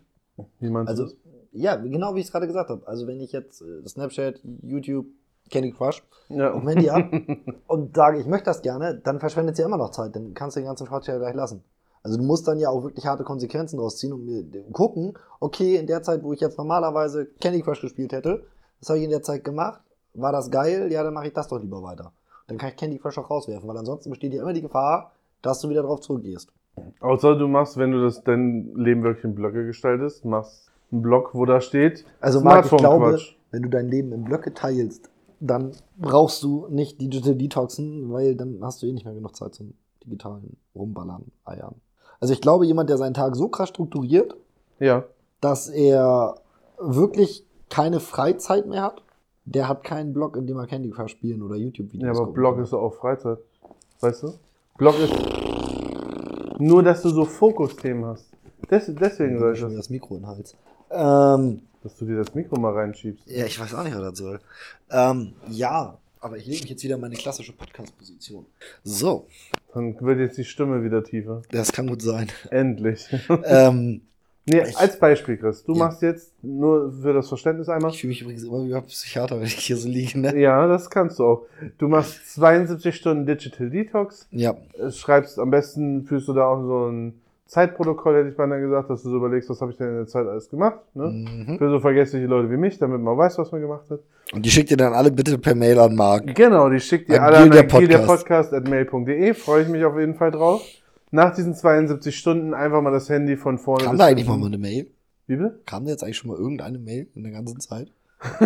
[0.59, 1.11] Wie meinst Also, du?
[1.53, 2.87] Ja, genau wie ich es gerade gesagt habe.
[2.87, 5.05] Also, wenn ich jetzt äh, Snapchat, YouTube,
[5.49, 6.51] Candy Crush Ja.
[6.51, 7.11] dem Handy ab
[7.67, 10.15] und sage, ich möchte das gerne, dann verschwendet sie ja immer noch Zeit.
[10.15, 11.63] Dann kannst du den ganzen Quatsch ja gleich lassen.
[12.01, 15.77] Also du musst dann ja auch wirklich harte Konsequenzen draus ziehen und mir gucken, okay,
[15.77, 18.43] in der Zeit, wo ich jetzt normalerweise Candy Crush gespielt hätte,
[18.79, 19.81] das habe ich in der Zeit gemacht,
[20.13, 22.11] war das geil, ja, dann mache ich das doch lieber weiter.
[22.47, 25.61] Dann kann ich Candy Crush auch rauswerfen, weil ansonsten besteht ja immer die Gefahr, dass
[25.61, 26.51] du wieder drauf zurückgehst.
[26.99, 31.32] Außer du machst, wenn du das dein Leben wirklich in Blöcke gestaltest, machst einen Block,
[31.34, 32.06] wo da steht.
[32.21, 33.19] Also Marc, ich glaube,
[33.51, 38.60] wenn du dein Leben in Blöcke teilst, dann brauchst du nicht Digital Detoxen, weil dann
[38.62, 39.73] hast du eh nicht mehr genug Zeit zum
[40.06, 41.75] digitalen Rumballern, Eiern.
[42.19, 44.36] Also ich glaube, jemand, der seinen Tag so krass strukturiert,
[44.79, 45.03] Ja.
[45.41, 46.36] dass er
[46.79, 49.03] wirklich keine Freizeit mehr hat,
[49.45, 52.34] der hat keinen Blog, in dem er Candy Crush spielen oder YouTube-Videos Ja, aber gucken
[52.36, 53.39] Blog ist auch Freizeit.
[53.99, 54.34] Weißt du?
[54.77, 55.13] Blog ist.
[56.60, 58.32] Nur, dass du so Fokusthemen hast.
[58.71, 59.75] Des, deswegen sag ich das.
[59.75, 60.56] das Mikro in den Hals.
[60.93, 63.27] Ähm, Dass du dir das Mikro mal reinschiebst.
[63.27, 64.39] ja, ich weiß auch nicht, was das soll.
[64.91, 68.45] Ähm, ja, aber ich lege mich jetzt wieder in meine klassische Podcast-Position.
[68.84, 69.27] So,
[69.73, 71.41] Dann wird jetzt die Stimme wieder tiefer.
[71.51, 72.29] das kann gut sein.
[72.51, 73.08] Endlich.
[73.43, 74.01] ähm,
[74.45, 75.63] nee, Ich- als Beispiel, Chris.
[75.65, 75.79] Du Ja.
[75.79, 77.91] machst jetzt nur für das Verständnis einmal.
[77.91, 80.39] ich fühle mich übrigens immer wie ein Psychiater, wenn ich hier so liege, ne?
[80.39, 81.45] Ja, das kannst du auch.
[81.79, 84.27] Du machst 72 Stunden Digital Detox.
[84.32, 88.62] Ja, Äh, Schreibst am besten, führst du da auch so ein Zeitprotokoll, hätte ich beinahe
[88.62, 90.79] gesagt, dass du so überlegst, was habe ich denn in der Zeit alles gemacht.
[90.95, 91.03] Ne?
[91.08, 91.58] mhm.
[91.58, 93.99] Für so vergessliche Leute wie mich, damit man weiß, was man gemacht hat.
[94.34, 96.34] Und die schickt ihr dann alle bitte per Mail an Marc.
[96.36, 98.49] Genau, die schickt ihr alle an Gilder Podcast.
[99.43, 100.63] Freue ich mich auf jeden Fall drauf.
[101.12, 104.47] Nach diesen 72 Stunden einfach mal das Handy von vorne Kam da eigentlich mal hinten-
[104.47, 104.88] eine Mail?
[105.27, 105.60] Wie bitte?
[105.65, 107.91] Kam da jetzt eigentlich schon mal irgendeine Mail in der ganzen Zeit?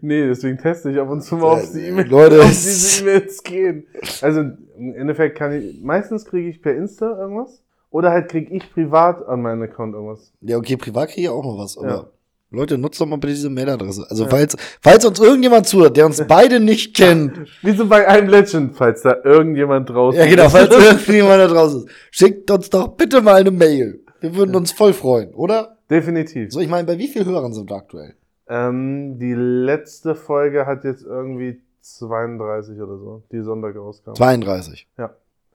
[0.00, 3.02] nee, deswegen teste ich ab und zu mal, ob die Äh, E-Mails Leute, es- diese
[3.02, 3.84] E-Mails gehen.
[4.22, 8.72] Also im Endeffekt kann ich, meistens kriege ich per Insta irgendwas oder halt kriege ich
[8.72, 10.32] privat an meinen Account irgendwas.
[10.40, 12.06] Ja, okay, privat kriege ich auch mal was, aber Ja.
[12.52, 14.04] Leute, nutzt doch mal bitte diese Mailadresse.
[14.10, 14.28] Also, Ja.
[14.30, 18.74] falls, falls uns irgendjemand zuhört, der uns beide nicht kennt, Wie so bei einem Legend,
[18.76, 20.52] falls da irgendjemand draußen ja genau, ist.
[20.52, 24.00] falls irgendjemand da draußen ist, schickt uns doch bitte mal eine Mail.
[24.20, 25.76] Wir würden uns voll freuen, oder?
[25.88, 26.52] Definitiv.
[26.52, 28.14] So, ich meine, bei wie vielen Hörern sind wir aktuell?
[28.48, 34.14] Ähm, die letzte Folge hat jetzt irgendwie 32 oder so, die Sonntag rauskam.
[34.14, 34.88] 32.
[34.98, 35.10] Ja.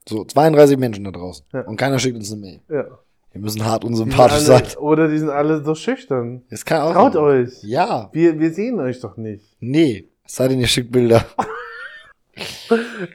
[0.08, 1.46] So, 32 Menschen da draußen.
[1.54, 1.62] Ja.
[1.62, 2.60] Und keiner schickt uns eine Mail.
[2.70, 2.86] Ja.
[3.32, 4.64] Wir müssen hart unsympathisch sein.
[4.64, 6.44] alle, oder die sind alle so schüchtern.
[6.50, 7.24] Das kann auch Traut sein.
[7.24, 7.64] euch.
[7.64, 8.10] Ja.
[8.14, 9.44] Wir, wir sehen euch doch nicht.
[9.60, 10.08] Nee.
[10.24, 11.26] Es sei denn, ihr schickt Bilder.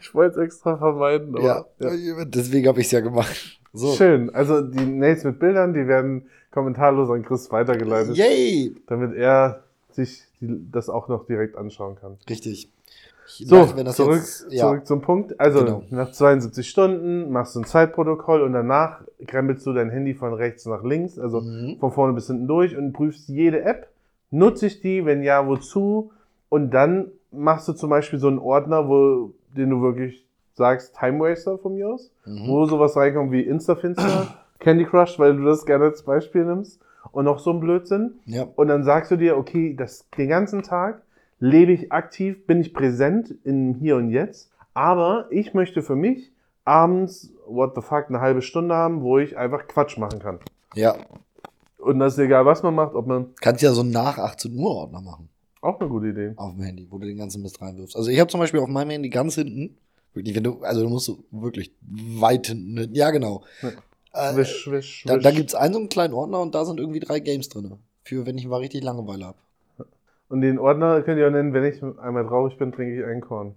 [0.00, 1.36] Ich wollte es extra vermeiden.
[1.36, 1.64] Aber, Ja.
[1.90, 2.24] ja.
[2.24, 3.60] Deswegen habe ich es ja gemacht.
[3.72, 3.92] So.
[3.94, 4.30] Schön.
[4.34, 8.74] Also die Mails mit Bildern, die werden kommentarlos an Chris weitergeleitet, Yay!
[8.86, 12.16] damit er sich die, das auch noch direkt anschauen kann.
[12.28, 12.70] Richtig.
[13.32, 14.66] So, das zurück, jetzt, ja.
[14.66, 15.38] zurück zum Punkt.
[15.40, 15.82] Also Genau.
[15.90, 20.66] nach 72 Stunden machst du ein Zeitprotokoll und danach krempelst du dein Handy von rechts
[20.66, 21.76] nach links, also Mhm.
[21.78, 23.88] von vorne bis hinten durch und prüfst jede App.
[24.30, 25.04] Nutze ich die?
[25.04, 26.12] Wenn ja, wozu?
[26.48, 31.20] Und dann machst du zum Beispiel so einen Ordner, wo, den du wirklich sagst, Time
[31.20, 32.48] Waster von mir aus, Mhm.
[32.48, 34.26] wo sowas reinkommt wie Instafinster,
[34.58, 36.80] Candy Crush, weil du das gerne als Beispiel nimmst
[37.12, 38.14] und noch so ein Blödsinn.
[38.26, 38.46] Ja.
[38.56, 41.02] Und dann sagst du dir, okay, das, den ganzen Tag
[41.40, 44.50] lebe ich aktiv, bin ich präsent im Hier und Jetzt.
[44.74, 46.32] Aber ich möchte für mich
[46.64, 50.38] abends, what the fuck, eine halbe Stunde haben, wo ich einfach Quatsch machen kann.
[50.74, 50.94] ja.
[51.78, 53.34] Und das ist egal, was man macht, ob man.
[53.40, 55.30] Kannst ja so einen nach 18 Uhr Ordner machen.
[55.62, 56.34] Auch eine gute Idee.
[56.36, 57.96] Auf dem Handy, wo du den ganzen Mist reinwirfst.
[57.96, 59.78] Also ich habe zum Beispiel auf meinem Handy ganz hinten,
[60.12, 63.44] wirklich, wenn du, also du musst so wirklich weit hinten, ja genau.
[63.62, 63.70] Ja.
[64.12, 65.22] Äh, Swish, swish, da swish.
[65.22, 67.72] da gibt's einen so einen kleinen Ordner und da sind irgendwie drei Games drin.
[68.02, 69.38] Für wenn ich mal richtig Langeweile habe.
[70.30, 73.20] Und den Ordner könnt ihr auch nennen, wenn ich einmal traurig bin, trinke ich einen
[73.20, 73.54] Korn.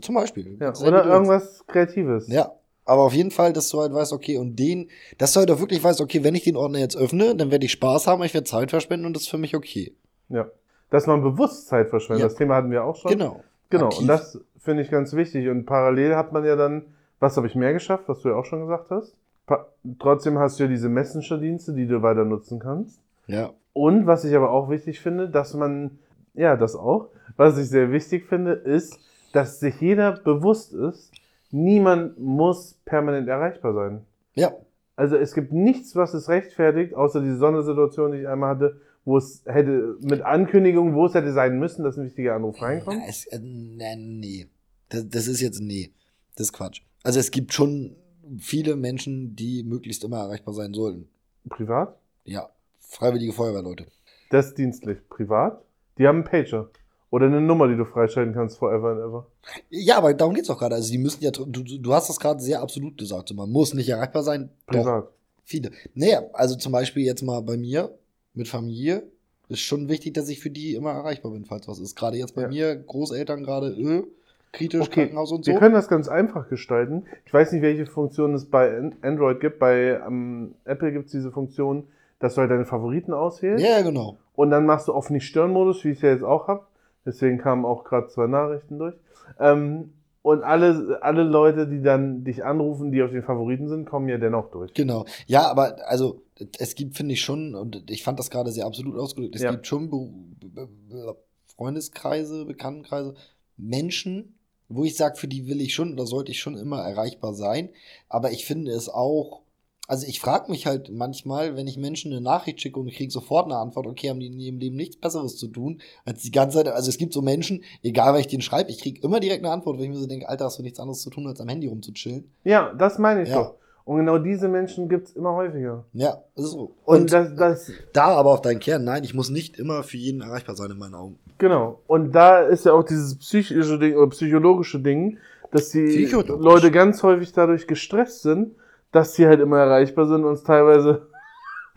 [0.00, 0.56] Zum Beispiel.
[0.60, 2.28] Ja, oder irgendwas Kreatives.
[2.28, 2.52] Ja,
[2.84, 5.60] aber auf jeden Fall, dass du halt weißt, okay, und den, dass du halt auch
[5.60, 8.32] wirklich weißt, okay, wenn ich den Ordner jetzt öffne, dann werde ich Spaß haben, ich
[8.32, 9.92] werde Zeit verschwenden und das ist für mich okay.
[10.30, 10.46] ja.
[10.90, 12.22] Dass man bewusst Zeit verschwendet.
[12.22, 12.28] Ja.
[12.28, 13.10] Das Thema hatten wir auch schon.
[13.10, 13.42] Genau.
[13.70, 14.02] Genau, Aktiv.
[14.02, 15.48] und das finde ich ganz wichtig.
[15.48, 16.84] Und parallel hat man ja dann,
[17.18, 19.16] was habe ich mehr geschafft, was du ja auch schon gesagt hast.
[19.46, 19.66] Pa
[19.98, 23.00] trotzdem hast du ja diese Messenger-Dienste, die du weiter nutzen kannst.
[23.26, 23.50] Ja.
[23.72, 25.98] Und was ich aber auch wichtig finde, dass man,
[26.34, 28.98] ja, das auch, was ich sehr wichtig finde, ist,
[29.32, 31.12] dass sich jeder bewusst ist,
[31.50, 34.00] niemand muss permanent erreichbar sein.
[34.34, 34.52] Ja.
[34.96, 39.16] Also es gibt nichts, was es rechtfertigt, außer diese Sondersituation, die ich einmal hatte, wo
[39.16, 42.98] es hätte mit Ankündigung, wo es hätte sein müssen, dass ein wichtiger Anruf reinkommt.
[42.98, 44.46] Ja, es, äh, nee, nee.
[44.88, 45.90] Das, das ist jetzt, nee.
[46.36, 46.82] Das ist Quatsch.
[47.02, 47.96] Also es gibt schon
[48.38, 51.08] viele Menschen, die möglichst immer erreichbar sein sollten.
[51.48, 51.98] Privat?
[52.24, 52.48] Ja.
[52.78, 53.86] Freiwillige Feuerwehrleute.
[54.30, 54.98] Das ist dienstlich.
[55.08, 55.60] Privat?
[55.98, 56.68] Die haben einen Pager.
[57.10, 59.26] Oder eine Nummer, die du freischalten kannst, forever and ever.
[59.70, 60.74] Ja, aber darum geht's doch gerade.
[60.74, 63.32] Also die müssen ja, du, du hast das gerade sehr absolut gesagt.
[63.34, 64.50] Man muss nicht erreichbar sein.
[64.66, 65.08] Doch, Privat.
[65.44, 65.70] viele.
[65.94, 67.90] Naja, also zum Beispiel jetzt mal bei mir
[68.34, 69.04] mit Familie
[69.48, 71.94] ist schon wichtig, dass ich für die immer erreichbar bin, falls was ist.
[71.94, 72.48] Gerade jetzt bei Ja.
[72.48, 74.02] mir, Großeltern gerade, äh,
[74.50, 75.52] kritisch, Okay, Krankenhaus und so.
[75.52, 77.04] Wir können das ganz einfach gestalten.
[77.26, 79.60] Ich weiß nicht, welche Funktion es bei An- Android gibt.
[79.60, 81.84] Bei ähm, Apple gibt es diese Funktion,
[82.24, 83.64] dass du halt deine Favoriten auswählst.
[83.64, 84.16] ja, genau.
[84.34, 86.66] Und dann machst du auf Nicht-Stören-Modus, wie ich es ja jetzt auch habe.
[87.06, 88.94] Deswegen kamen auch gerade zwei Nachrichten durch.
[89.38, 94.08] Ähm, und alle, alle Leute, die dann dich anrufen, die auf den Favoriten sind, kommen
[94.08, 94.72] ja dennoch durch.
[94.72, 95.04] Genau.
[95.26, 96.22] Ja, aber also
[96.58, 99.50] es gibt, finde ich schon, und ich fand das gerade sehr absolut ausgedrückt, es Ja.
[99.50, 101.16] gibt schon Be Be
[101.56, 103.14] Freundeskreise, Bekanntenkreise,
[103.56, 104.34] Menschen,
[104.68, 107.68] wo ich sage, für die will ich schon oder sollte ich schon immer erreichbar sein.
[108.08, 109.42] Aber ich finde es auch,
[109.86, 113.46] also ich frage mich halt manchmal, wenn ich Menschen eine Nachricht schicke und kriege sofort
[113.46, 116.58] eine Antwort, okay, haben die in ihrem Leben nichts Besseres zu tun, als die ganze
[116.58, 119.44] Zeit, also es gibt so Menschen, egal was ich denen schreibe, ich kriege immer direkt
[119.44, 121.40] eine Antwort, wenn ich mir so denke, Alter, hast du nichts anderes zu tun, als
[121.40, 122.30] am Handy rumzuchillen.
[122.44, 123.42] Ja, das meine ich Ja.
[123.42, 123.54] doch.
[123.86, 125.84] Und genau diese Menschen gibt es immer häufiger.
[125.92, 126.74] Ja, das ist so.
[126.86, 130.22] Und, das, das, Da aber auf deinen Kern, nein, ich muss nicht immer für jeden
[130.22, 131.18] erreichbar sein in meinen Augen.
[131.36, 131.80] Genau.
[131.86, 135.18] Und da ist ja auch dieses psychische Ding oder psychologische Ding,
[135.50, 136.06] dass die.
[136.06, 138.54] Leute ganz häufig dadurch gestresst sind,
[138.94, 141.06] dass sie halt immer erreichbar sind und es teilweise.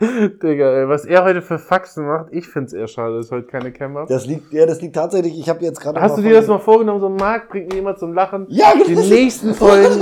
[0.00, 3.48] Digga, ey, was er heute für Faxen macht, ich find's eher schade, dass ich heute
[3.48, 4.06] keine Cam hab.
[4.06, 6.00] Das liegt, ja, das liegt tatsächlich, ich habe jetzt gerade.
[6.00, 8.46] Hast du dir das mal vorgenommen, so Marc bringt mir immer zum Lachen?
[8.48, 10.00] Ja, Die nächsten Folgen,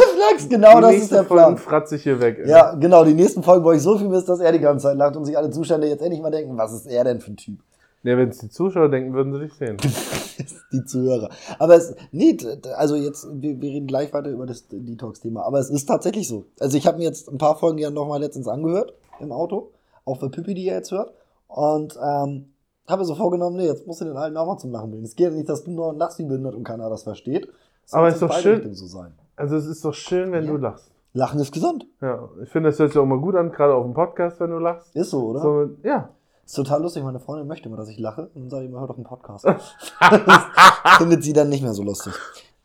[0.50, 1.56] genau die das ist der Folgen Plan.
[1.56, 2.38] fratze ich hier weg.
[2.42, 2.50] ey.
[2.50, 4.98] Ja, genau, die nächsten Folgen, wo ich so viel Mist, dass er die ganze Zeit
[4.98, 7.36] lacht und sich alle Zustände jetzt endlich mal denken, was ist er denn für ein
[7.38, 7.58] Typ?
[8.06, 9.76] Ja, wenn es die Zuschauer denken, würden sie dich sehen.
[10.72, 11.28] die Zuhörer.
[11.58, 12.36] Aber es, nee,
[12.76, 15.42] also jetzt, wir, wir reden gleich weiter über das Detox-Thema.
[15.44, 16.44] Aber es ist tatsächlich so.
[16.60, 19.72] Also ich habe mir jetzt ein paar Folgen ja nochmal letztens angehört im Auto,
[20.04, 21.12] auch für Pippi, die ihr jetzt hört.
[21.48, 22.50] Und ähm,
[22.86, 25.04] habe mir so vorgenommen, nee, jetzt musst du den Alten auch mal zum Lachen bringen.
[25.04, 27.48] Es geht ja nicht, dass du nur lachst wie behindert und keiner das versteht.
[27.84, 28.74] Es Aber sollte ist doch schön.
[28.74, 29.14] So sein.
[29.36, 30.50] Also es ist doch schön, wenn Ja.
[30.52, 30.90] du lachst.
[31.12, 31.86] Lachen ist gesund.
[32.02, 34.50] Ja, ich finde, das hört sich auch mal gut an, gerade auf dem Podcast, wenn
[34.50, 34.94] du lachst.
[34.94, 35.40] Ist so, oder?
[35.40, 36.10] So, ja.
[36.46, 37.02] Ist total lustig.
[37.02, 38.30] Meine Freundin möchte immer, dass ich lache.
[38.34, 39.44] Und dann sage ich immer, hör doch einen Podcast.
[40.98, 42.14] Findet sie dann nicht mehr so lustig.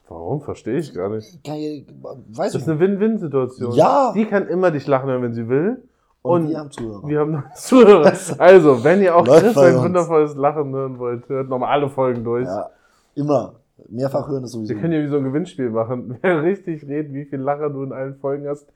[0.08, 0.42] Warum?
[0.42, 1.44] Verstehe ich gar nicht.
[1.44, 1.86] Geil,
[2.30, 3.74] weiß Das ist eine Win-Win-Situation.
[3.74, 4.12] Ja.
[4.14, 5.84] Sie kann immer dich lachen hören, wenn sie will.
[6.22, 7.08] Und, Und wir haben Zuhörer.
[7.08, 8.14] Wir haben Zuhörer.
[8.38, 9.84] Also, wenn ihr auch Chris ein uns.
[9.84, 12.46] wundervolles Lachen hören wollt, hört nochmal alle Folgen durch.
[12.46, 12.70] Ja,
[13.16, 13.56] immer.
[13.90, 14.76] Mehrfach hören ist sowieso.
[14.76, 16.20] Wir können ja wie so ein Gewinnspiel machen.
[16.22, 18.68] Wer richtig redet, wie viel Lacher du in allen Folgen hast,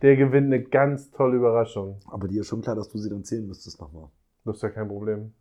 [0.00, 1.96] der gewinnt eine ganz tolle Überraschung.
[2.10, 4.08] Aber dir ist schon klar, dass du sie dann zählen müsstest nochmal.
[4.44, 5.32] Das ist ja kein Problem.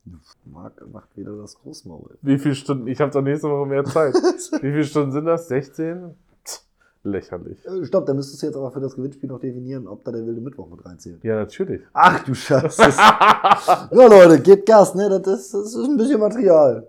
[0.45, 2.17] Marc macht wieder das Großmaul.
[2.21, 2.87] Wie viele Stunden?
[2.87, 4.13] Ich habe doch nächste Woche mehr Zeit.
[4.61, 5.49] Wie viele Stunden sind das?
[5.49, 6.15] 16?
[6.45, 6.61] Tch,
[7.03, 7.65] Lächerlich.
[7.65, 10.25] Äh, Stopp, da müsstest du jetzt aber für das Gewinnspiel noch definieren, ob da der
[10.25, 11.21] wilde Mittwoch mit reinzählt.
[11.21, 11.81] Ja, natürlich.
[11.91, 12.81] Ach du Scheiße.
[12.91, 15.09] ja, Leute, gebt Gas, ne?
[15.09, 16.87] Das ist, das ist ein bisschen Material.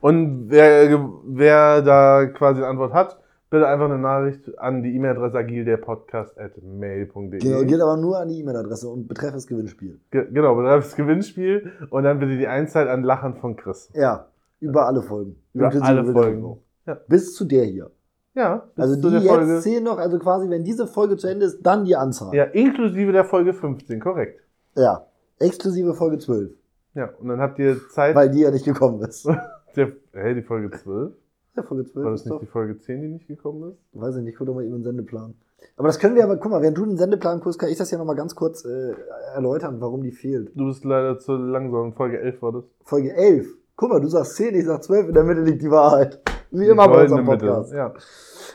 [0.00, 3.21] Und wer, wer da quasi eine Antwort hat,
[3.52, 7.38] bitte einfach eine Nachricht an die E-Mail-Adresse agildepodcast.mail.de.
[7.38, 10.00] Genau, geht aber nur an die E-Mail-Adresse und betreff das Gewinnspiel.
[10.10, 13.90] Ge genau, betreff das Gewinnspiel und dann bitte die Einzeit an Lachen von Chris.
[13.94, 15.36] Ja, über alle Folgen.
[15.52, 16.56] Über alle Folgen.
[16.86, 16.94] Ja.
[17.06, 17.90] Bis zu der hier.
[18.34, 19.52] Ja, bis Also zu die der Folge.
[19.52, 22.34] jetzt zählen noch, also quasi, wenn diese Folge zu Ende ist, dann die Anzahl.
[22.34, 24.40] Ja, inklusive der Folge 15, korrekt.
[24.74, 25.06] Ja.
[25.38, 26.50] Exklusive Folge 12.
[26.94, 28.14] Ja, und dann habt ihr Zeit.
[28.14, 29.28] Weil die ja nicht gekommen ist.
[29.76, 31.12] der, hey, die Folge 12?
[31.56, 32.40] Ja, Folge 12 War das ist nicht doch.
[32.40, 33.78] die Folge 10, die nicht gekommen ist?
[34.00, 35.34] Weiß ich nicht, guck doch mal eben den Sendeplan.
[35.76, 37.90] Aber das können wir aber, guck mal, während du den Sendeplan guckst, kann ich das
[37.90, 38.94] ja nochmal ganz kurz äh,
[39.34, 40.50] erläutern, warum die fehlt.
[40.56, 41.92] Du bist leider zu langsam.
[41.92, 42.64] Folge 11 war das.
[42.84, 43.46] Folge 11.
[43.76, 46.20] Guck mal, du sagst 10, ich sag 12, in der Mitte liegt die Wahrheit.
[46.50, 47.46] Wie immer bei unserem Mitte.
[47.46, 47.72] Podcast.
[47.72, 47.94] Ja.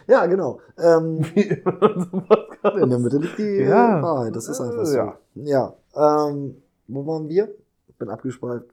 [0.08, 0.60] Ja, genau.
[0.78, 2.78] Ähm, Wie immer in unserem Podcast.
[2.78, 4.02] in der Mitte liegt die Ja.
[4.02, 4.96] Wahrheit, das ist einfach so.
[4.98, 5.18] Ja.
[5.36, 5.74] Ja.
[5.96, 6.56] Ähm,
[6.88, 7.50] wo waren wir?
[7.88, 8.66] Ich bin abgespeift.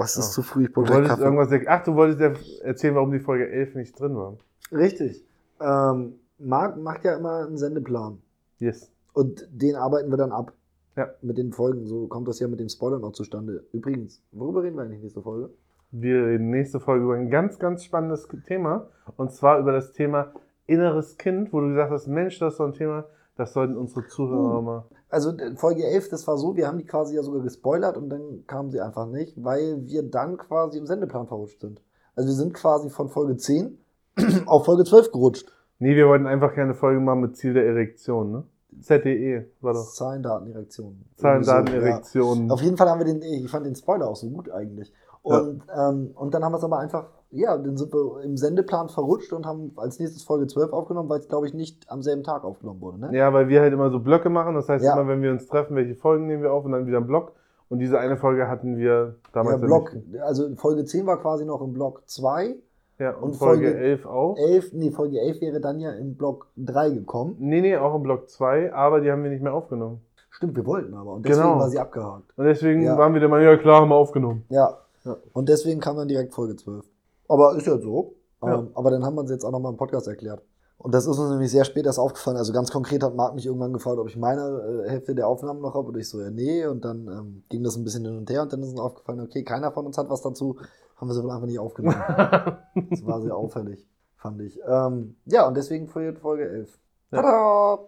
[0.00, 0.32] Boah, es ist Ja.
[0.32, 1.24] zu früh, ich Du brauche gleich wolltest Kaffee.
[1.24, 1.60] irgendwas.
[1.68, 4.38] Ach, du wolltest ja erzählen, warum die Folge 11 nicht drin war.
[4.72, 5.22] Richtig.
[5.60, 8.16] Ähm, Marc macht ja immer einen Sendeplan.
[8.60, 8.90] Yes.
[9.12, 10.54] Und den arbeiten wir dann ab.
[10.96, 11.10] Ja.
[11.20, 11.84] Mit den Folgen.
[11.86, 13.64] So kommt das ja mit dem Spoiler noch zustande.
[13.74, 15.50] Übrigens, worüber reden wir eigentlich nächste Folge?
[15.90, 18.86] Wir reden nächste Folge über ein ganz, ganz spannendes Thema.
[19.18, 20.32] Und zwar über das Thema
[20.66, 23.04] inneres Kind, wo du gesagt hast, Mensch, das ist so ein Thema,
[23.36, 24.62] das sollten unsere Zuhörer Uh.
[24.62, 24.84] mal.
[25.08, 28.08] Also äh, Folge 11, das war so, wir haben die quasi ja sogar gespoilert und
[28.10, 31.82] dann kamen sie einfach nicht, weil wir dann quasi im Sendeplan verrutscht sind.
[32.14, 33.78] Also wir sind quasi von Folge 10
[34.46, 35.52] auf Folge 12 gerutscht.
[35.78, 38.44] Nee, wir wollten einfach keine Folge machen mit Ziel der Erektion, ne?
[38.80, 39.92] ZDE war doch.
[39.92, 41.04] Zahlen, Daten, Erektion.
[41.16, 42.50] Zahlen, Irgendwie so, ja.
[42.50, 44.92] Auf jeden Fall haben wir den, ich fand den Spoiler auch so gut eigentlich.
[45.22, 48.88] Und, ähm, und dann haben wir es aber einfach, ja, dann sind wir im Sendeplan
[48.88, 52.22] verrutscht und haben als nächstes Folge 12 aufgenommen, weil es, glaube ich, nicht am selben
[52.22, 52.98] Tag aufgenommen wurde.
[52.98, 53.10] Ne?
[53.16, 54.54] Ja, weil wir halt immer so Blöcke machen.
[54.54, 54.94] Das heißt, Ja.
[54.94, 57.32] immer wenn wir uns treffen, welche Folgen nehmen wir auf und dann wieder einen Block.
[57.68, 59.60] Und diese eine Folge hatten wir Ja, damals.
[59.60, 60.18] ja Block, nicht.
[60.20, 62.56] also Folge 10 war quasi noch im Block 2.
[62.98, 64.36] Ja, und, und Folge, Folge 11 auch.
[64.36, 67.36] 11, nee, Folge 11 wäre dann ja im Block 3 gekommen.
[67.38, 70.00] Nee, nee, auch im Block 2, aber die haben wir nicht mehr aufgenommen.
[70.30, 71.12] Stimmt, wir wollten aber.
[71.12, 71.58] Und deswegen Genau.
[71.60, 72.24] war sie abgehakt.
[72.36, 72.98] Und deswegen Ja.
[72.98, 74.44] waren wir dann mal, ja klar, haben wir aufgenommen.
[74.48, 74.78] Ja.
[75.04, 75.16] Ja.
[75.32, 76.84] Und deswegen kam dann direkt Folge 12.
[77.28, 78.16] Aber ist ja so.
[78.42, 78.58] Ja.
[78.58, 80.42] Ähm, aber dann haben wir uns jetzt auch nochmal im Podcast erklärt.
[80.78, 82.38] Und das ist uns nämlich sehr spät erst aufgefallen.
[82.38, 85.60] Also ganz konkret hat Marc mich irgendwann gefragt, ob ich meine äh, Hälfte der Aufnahmen
[85.60, 85.88] noch habe.
[85.88, 86.64] Und ich so, ja, nee.
[86.64, 88.42] Und dann ähm, ging das ein bisschen hin und her.
[88.42, 90.56] Und dann ist uns aufgefallen, okay, keiner von uns hat was dazu.
[90.96, 92.02] Haben wir sie wohl einfach nicht aufgenommen.
[92.90, 93.86] das war sehr auffällig,
[94.16, 94.58] fand ich.
[94.66, 96.78] Ähm, ja, und deswegen Folge Folge 11.
[97.10, 97.22] Ja.
[97.22, 97.78] Tada!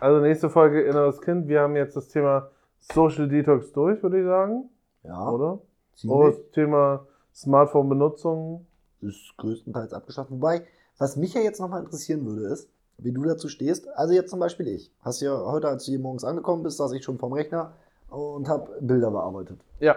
[0.00, 1.48] Also nächste Folge Inneres Kind.
[1.48, 4.70] Wir haben jetzt das Thema Social Detox durch, würde ich sagen.
[5.02, 5.60] Ja, Oder?
[5.98, 6.16] Ziemlich.
[6.18, 8.66] Oder das Thema Smartphone-Benutzung.
[9.00, 10.30] ist größtenteils abgeschafft.
[10.30, 10.62] Wobei,
[10.98, 13.88] was mich ja jetzt nochmal interessieren würde, ist, wie du dazu stehst.
[13.96, 14.92] Also jetzt zum Beispiel ich.
[15.00, 17.72] Hast ja heute, als du hier morgens angekommen bist, saß ich schon vorm Rechner
[18.10, 19.60] und habe Bilder bearbeitet.
[19.80, 19.96] Ja,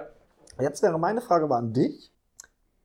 [0.60, 2.12] Jetzt wäre meine Frage mal an dich.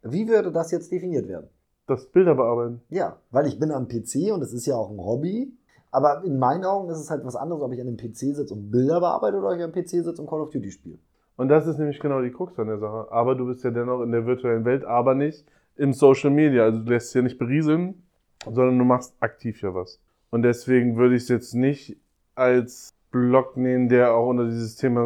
[0.02, 1.48] Wie würde das jetzt definiert werden?
[1.88, 2.81] das Bilder bearbeiten.
[2.88, 5.52] Ja, weil ich bin am PC und es ist ja auch ein Hobby.
[5.92, 8.52] Aber in meinen Augen ist es halt was anderes, ob ich an dem PC sitze
[8.55, 10.98] und Bilder bearbeite oder ob ich am PC sitze und Call of Duty spiele.
[11.37, 13.09] Und das ist nämlich genau die Krux an der Sache.
[13.11, 15.44] Aber du bist ja dennoch in der virtuellen Welt, aber nicht
[15.77, 16.64] im Social Media.
[16.64, 18.03] Also du lässt dich ja nicht berieseln,
[18.44, 20.01] sondern du machst aktiv ja was.
[20.31, 21.96] Und deswegen würde ich es jetzt nicht
[22.35, 25.01] als Blog nehmen, der auch unter dieses Thema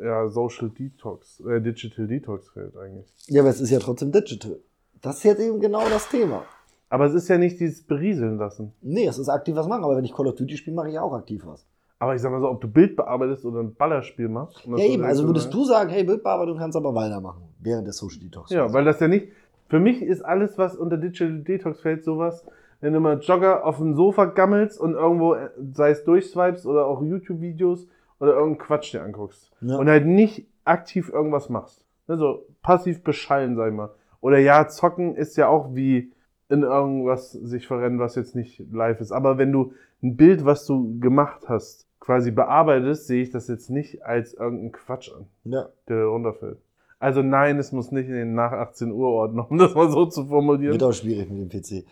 [0.00, 3.06] äh, ja, Social Detox, äh, Digital Detox fällt eigentlich.
[3.26, 4.58] Ja, aber es ist ja trotzdem digital.
[5.00, 6.44] Das ist jetzt eben genau das Thema.
[6.88, 8.72] Aber es ist ja nicht dieses Berieseln lassen.
[8.80, 10.98] Nee, es ist aktiv was machen, aber wenn ich Call of Duty spiele, mache ich
[10.98, 11.66] auch aktiv was.
[11.98, 14.66] Aber ich sag mal so, ob du Bild bearbeitest oder ein Ballerspiel machst.
[14.66, 15.02] Ja, eben.
[15.04, 18.50] Also würdest du sagen, hey, Bildbearbeitung kannst aber weitermachen während der Social Detox.
[18.50, 19.28] Ja, weil das ja nicht.
[19.68, 22.46] Für mich ist alles, was unter Digital Detox fällt, sowas,
[22.80, 26.86] wenn du mal Jogger auf dem Sofa gammelst und irgendwo, äh, sei es durchswipes oder
[26.86, 27.88] auch YouTube-Videos
[28.20, 29.50] oder irgendeinen Quatsch dir anguckst.
[29.60, 29.76] Ja.
[29.76, 31.84] Und halt nicht aktiv irgendwas machst.
[32.08, 33.90] Ne, so passiv beschallen, sag ich mal.
[34.20, 36.12] Oder ja, zocken ist ja auch wie
[36.48, 39.10] in irgendwas sich verrennen, was jetzt nicht live ist.
[39.10, 43.70] Aber wenn du ein Bild, was du gemacht hast, quasi bearbeitest, sehe ich das jetzt
[43.70, 45.68] nicht als irgendeinen Quatsch an ja.
[45.88, 46.58] der runterfällt.
[46.98, 50.06] Also nein, es muss nicht in den nach 18 Uhr Ordner, um das mal so
[50.06, 50.72] zu formulieren.
[50.72, 51.84] Wird auch schwierig mit dem PC.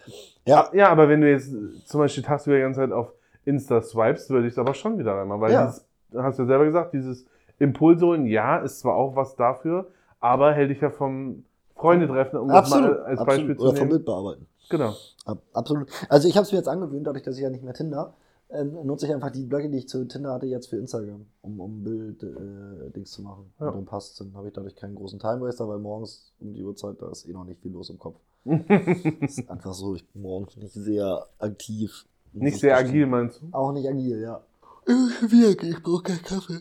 [0.46, 1.52] Ja, Ja, aber wenn du jetzt
[1.86, 3.12] zum Beispiel tagsüber die ganze Zeit auf
[3.44, 5.66] Insta swipes, würde ich es aber schon wieder einmal, weil Ja.
[5.66, 5.86] dieses,
[6.16, 7.26] hast du ja selber gesagt, dieses
[7.58, 9.88] Impulsholen, ja, ist zwar auch was dafür,
[10.20, 12.90] aber hält dich ja vom Freunde treffen, um absolut.
[12.90, 13.26] das mal als absolut.
[13.26, 14.46] Beispiel zu Oder vom nehmen.
[14.68, 14.94] Genau.
[15.24, 15.88] Ab, absolut.
[16.08, 18.14] Also ich habe es mir jetzt angewöhnt, dadurch, dass ich ja nicht mehr Tinder,
[18.50, 21.60] ähm, nutze ich einfach die Blöcke, die ich zu Tinder hatte, jetzt für Instagram, um,
[21.60, 23.52] um Bild-Dings zu machen.
[23.58, 23.68] Ja.
[23.68, 26.62] Und dann passt dann habe ich dadurch keinen großen Time Waster, weil morgens um die
[26.62, 28.20] Uhrzeit, da ist eh noch nicht viel los im Kopf.
[28.44, 28.58] Das
[29.20, 32.06] ist einfach so, ich bin morgens nicht sehr aktiv.
[32.32, 33.46] nicht sehr agil, meinst du?
[33.52, 34.42] Auch nicht agil, ja.
[34.86, 36.60] Ich wirke, ich brauche keinen Kaffee.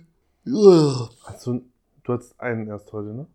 [1.26, 1.62] Hast du,
[2.08, 3.28] hattest einen erst heute, ne?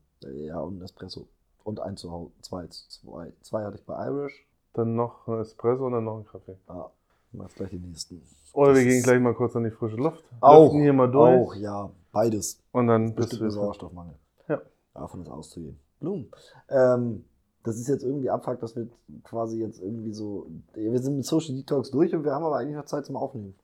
[0.46, 1.28] Ja, und ein Espresso.
[1.64, 2.32] Und ein zu Hause.
[2.40, 3.32] Zwei, zwei.
[3.42, 4.46] Zwei hatte ich bei Irish.
[4.74, 6.56] Dann noch ein Espresso und dann noch ein Kaffee.
[6.68, 6.90] Ja,
[7.32, 8.22] jetzt gleich die nächsten.
[8.52, 10.24] Oder Das wir gehen gleich mal kurz an die frische Luft.
[10.40, 11.40] Auch, hier mal durch.
[11.40, 12.60] Auch, ja, beides.
[12.72, 14.14] Und dann bist du Sauerstoffmangel.
[14.48, 14.60] Ja.
[14.94, 15.78] Davon ist auszugehen.
[16.00, 16.30] Blumen.
[16.68, 17.24] Ähm,
[17.64, 18.88] das ist jetzt irgendwie Abfuck, dass wir
[19.24, 20.46] quasi jetzt irgendwie so.
[20.74, 23.54] Wir sind mit Social Detox durch und wir haben aber eigentlich noch Zeit zum Aufnehmen.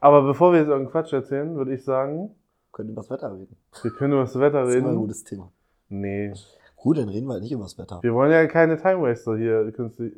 [0.00, 2.34] Aber bevor wir jetzt irgendeinen Quatsch erzählen, würde ich sagen,
[2.72, 3.56] Können über das Wetter reden?
[3.82, 4.96] wir können über das Wetter Das ist ein reden.
[4.98, 5.50] gutes Thema.
[5.88, 6.32] Nee,
[6.76, 7.98] Gut, dann reden wir halt nicht über das Wetter.
[8.02, 10.12] wir wollen ja keine Time Waster hier künstlich.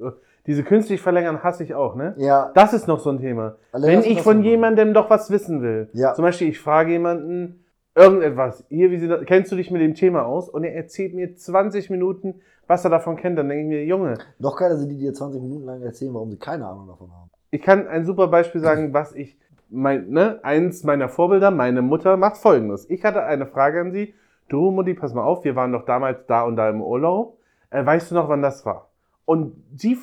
[0.47, 2.15] Diese künstlich verlängern hasse ich auch, ne?
[2.19, 3.57] Ja, Das ist noch so ein Thema.
[3.73, 6.15] alle Wenn ich von jemandem doch was wissen will, Ja.
[6.15, 9.95] zum Beispiel ich frage jemanden irgendetwas, hier, wie sie das, kennst du dich mit dem
[9.95, 10.49] Thema aus?
[10.49, 14.19] Und er erzählt mir 20 Minuten, was er davon kennt, dann denke ich mir, Junge,
[14.39, 17.31] Noch keiner sind die dir 20 Minuten lang erzählen, warum sie keine Ahnung davon haben.
[17.51, 19.37] ich kann ein super Beispiel sagen, was ich,
[19.71, 22.89] mein, ne, eins meiner Vorbilder, meine Mutter, macht folgendes.
[22.89, 24.15] Ich hatte eine Frage an sie.
[24.49, 27.39] Du, Mutti, pass mal auf, wir waren doch damals da und da im Urlaub.
[27.71, 28.91] Äh, weißt du noch, wann das war?
[29.25, 29.99] Und sie,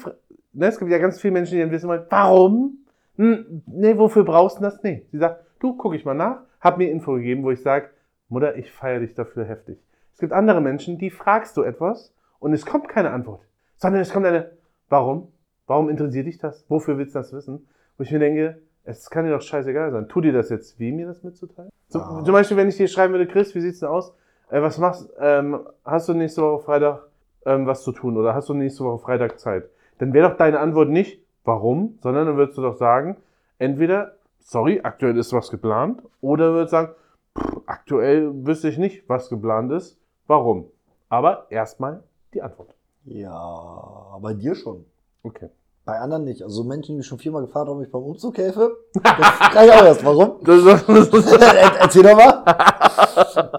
[0.54, 2.78] ne, es gibt ja ganz viele Menschen, die dann wissen wollen, warum?
[3.18, 4.84] Hm, nee, wofür brauchst du das?
[4.84, 5.06] Nee.
[5.12, 7.90] Sie sagt, du, guck ich mal nach, hab mir Info gegeben, wo ich sage,
[8.30, 9.80] Mutter, ich feiere dich dafür heftig.
[10.14, 13.42] Es gibt andere Menschen, die fragst du etwas und es kommt keine Antwort,
[13.78, 14.52] sondern es kommt eine,
[14.90, 15.30] warum?
[15.68, 16.64] Warum interessiert dich das?
[16.70, 17.68] Wofür willst du das wissen?
[17.98, 20.08] Wo ich mir denke, es kann dir doch scheißegal sein.
[20.08, 21.72] Tu dir das jetzt weh, mir das mitzuteilen?
[21.88, 22.22] Zum, Ah.
[22.24, 24.14] zum Beispiel, wenn ich dir schreiben würde, Chris, wie sieht's denn aus?
[24.50, 27.08] Äh, was machst ähm, Hast du nächste Woche Freitag
[27.46, 29.70] ähm, was zu tun oder hast du nächste Woche Freitag Zeit?
[30.00, 33.18] Dann wäre doch deine Antwort nicht, warum, sondern dann würdest du doch sagen,
[33.60, 36.94] entweder, sorry, aktuell ist was geplant, oder du würdest sagen,
[37.38, 40.70] pff, aktuell wüsste ich nicht, was geplant ist, warum.
[41.08, 42.04] Aber erstmal
[42.34, 42.74] die Antwort.
[43.06, 44.86] Ja, bei dir schon.
[45.24, 45.50] Okay.
[45.86, 46.42] Bei anderen nicht.
[46.42, 48.76] Also Menschen, die mich schon viermal gefragt haben, ob ich beim Umzug helfe.
[49.04, 50.04] Das kann ich auch erst.
[50.04, 50.38] Warum?
[50.46, 52.44] Er- Erzähl doch mal.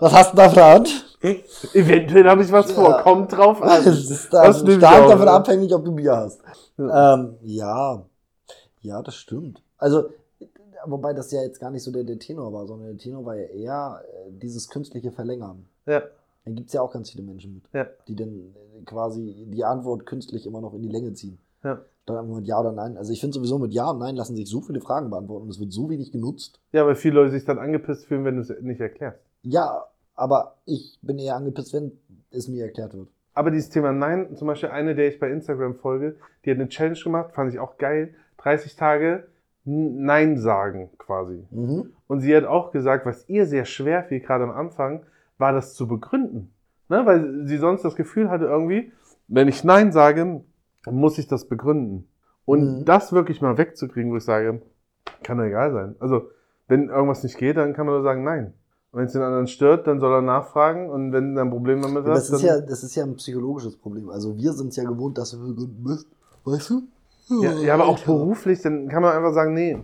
[0.01, 1.05] Was hast du da Hand?
[1.73, 3.03] Eventuell habe ich was vor, Ja.
[3.03, 3.85] kommt drauf an.
[3.85, 6.41] Das ist da Das stark davon abhängig, ob du Bier hast.
[6.79, 8.03] Ähm, ja,
[8.83, 9.63] ja, das stimmt.
[9.79, 10.11] Also,
[10.85, 13.35] wobei das ja jetzt gar nicht so der, der Tenor war, sondern der Tenor war
[13.37, 15.67] ja eher äh, dieses künstliche Verlängern.
[15.87, 16.03] Ja,
[16.45, 19.65] Da gibt es ja auch ganz viele Menschen mit, ja, die dann äh, quasi die
[19.65, 21.39] Antwort künstlich immer noch in die Länge ziehen.
[21.67, 21.81] Ja.
[22.05, 22.97] Statt einfach mit Ja oder Nein.
[22.97, 25.51] Also ich finde sowieso mit Ja und Nein lassen sich so viele Fragen beantworten und
[25.51, 26.61] es wird so wenig genutzt.
[26.71, 29.19] Ja, weil viele Leute sich dann angepisst fühlen, wenn du es nicht erklärst.
[29.43, 31.93] Ja, aber ich bin eher angepisst, wenn
[32.31, 33.09] es mir erklärt wird.
[33.35, 36.69] Aber dieses Thema Nein, zum Beispiel eine, der ich bei Instagram folge, die hat eine
[36.69, 38.15] Challenge gemacht, fand ich auch geil.
[38.39, 39.27] 30 Tage
[39.65, 41.45] Nein sagen quasi.
[41.51, 41.93] Mhm.
[42.07, 45.03] Und sie hat auch gesagt, was ihr sehr schwer fiel, gerade am Anfang,
[45.39, 46.53] war das zu begründen.
[46.89, 47.05] Ne?
[47.05, 48.93] Weil sie sonst das Gefühl hatte irgendwie,
[49.27, 50.41] wenn ich Nein sage,
[50.91, 52.09] muss ich das begründen.
[52.45, 52.85] Und Mhm.
[52.85, 54.63] das wirklich mal wegzukriegen, wo ich sage,
[55.23, 55.97] kann doch egal sein.
[55.99, 56.29] Also,
[56.69, 58.53] wenn irgendwas nicht geht, dann kann man nur sagen Nein.
[58.93, 60.89] Und wenn es den anderen stört, dann soll er nachfragen.
[60.89, 62.61] Und wenn du ein Problem damit hast, das ist, dann...
[62.61, 64.09] ja, das ist ja ein psychologisches Problem.
[64.11, 66.07] Also wir sind es ja gewohnt, dass wir begründen müssen.
[66.45, 66.83] Weißt du?
[67.43, 69.77] Ja, ja, aber auch beruflich, dann kann man einfach sagen, nee.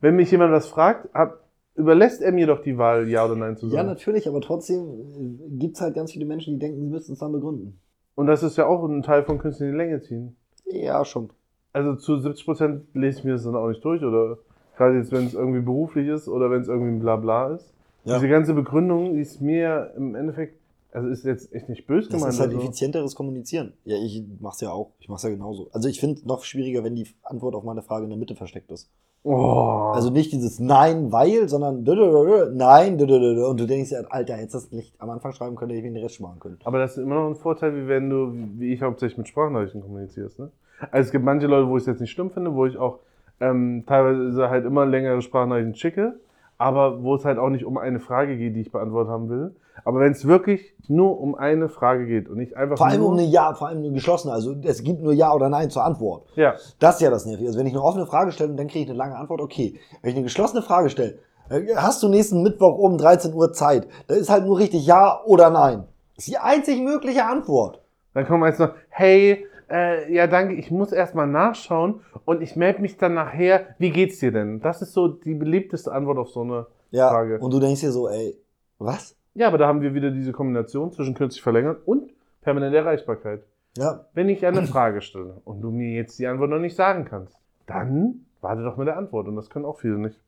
[0.00, 1.40] Wenn mich jemand was fragt, hab,
[1.76, 3.88] überlässt er mir doch die Wahl, ja oder nein zu Ja, sagen.
[3.88, 7.32] natürlich, aber trotzdem gibt es halt ganz viele Menschen, die denken, sie müssten es dann
[7.32, 7.78] begründen.
[8.16, 10.36] Und das ist ja auch ein Teil von Künstler in die Länge ziehen.
[10.70, 11.30] Ja, schon.
[11.72, 14.38] Also zu 70 Prozent lese ich mir das dann auch nicht durch oder
[14.76, 17.72] gerade jetzt, wenn es irgendwie beruflich ist oder wenn es irgendwie ein Blabla ist.
[18.04, 18.14] Ja.
[18.14, 20.58] Diese ganze Begründung, die ist mir im Endeffekt,
[20.92, 22.34] also ist jetzt echt nicht böse Das gemeint.
[22.34, 22.62] ist halt also.
[22.62, 23.74] effizienteres Kommunizieren.
[23.84, 24.92] Ja, ich mach's ja auch.
[25.00, 25.68] Ich mach's ja genauso.
[25.72, 28.70] Also ich finde noch schwieriger, wenn die Antwort auf meine Frage in der Mitte versteckt
[28.70, 28.88] ist.
[29.24, 29.92] Oh.
[29.94, 34.72] Also nicht dieses Nein, weil, sondern Nein, und du denkst ja, Alter, hättest du das
[34.72, 36.58] nicht am Anfang schreiben können, hätte ich mir den Rest sparen können.
[36.64, 39.82] Aber das ist immer noch ein Vorteil, wie wenn du, wie ich hauptsächlich mit Sprachnachrichten
[39.82, 40.38] kommunizierst.
[40.38, 40.50] Ne?
[40.90, 43.00] Also es gibt manche Leute, wo ich es jetzt nicht schlimm finde, wo ich auch
[43.40, 46.20] ähm, teilweise halt immer längere Sprachnachrichten schicke,
[46.56, 49.54] aber wo es halt auch nicht um eine Frage geht, die ich beantwortet haben will.
[49.84, 53.12] Aber wenn es wirklich nur um eine Frage geht und nicht einfach Vor allem um
[53.14, 54.32] eine Ja, vor allem eine geschlossene.
[54.32, 56.26] Also es gibt nur Ja oder Nein zur Antwort.
[56.36, 57.48] ja, Das ist ja das Nervige.
[57.48, 59.78] Also wenn ich eine offene Frage stelle und dann kriege ich eine lange Antwort, okay.
[60.02, 61.18] Wenn ich eine geschlossene Frage stelle,
[61.50, 63.86] äh, hast du nächsten Mittwoch um 13 Uhr Zeit?
[64.06, 65.84] Da ist halt nur richtig Ja oder Nein.
[66.16, 67.80] Das ist die einzig mögliche Antwort.
[68.14, 72.80] dann kommt meist noch, hey, äh, ja danke, ich muss erstmal nachschauen und ich melde
[72.80, 74.60] mich dann nachher, wie geht's dir denn?
[74.60, 77.10] Das ist so die beliebteste Antwort auf so eine Ja.
[77.10, 77.38] Frage.
[77.38, 78.36] Und du denkst dir so, ey,
[78.78, 79.14] was?
[79.38, 82.10] Ja, aber da haben wir wieder diese Kombination zwischen kürzlich verlängern und
[82.42, 83.44] permanente Erreichbarkeit.
[83.76, 84.04] Ja.
[84.12, 87.36] Wenn ich eine Frage stelle und du mir jetzt die Antwort noch nicht sagen kannst,
[87.66, 89.28] dann warte doch mit der Antwort.
[89.28, 90.18] Und das können auch viele nicht.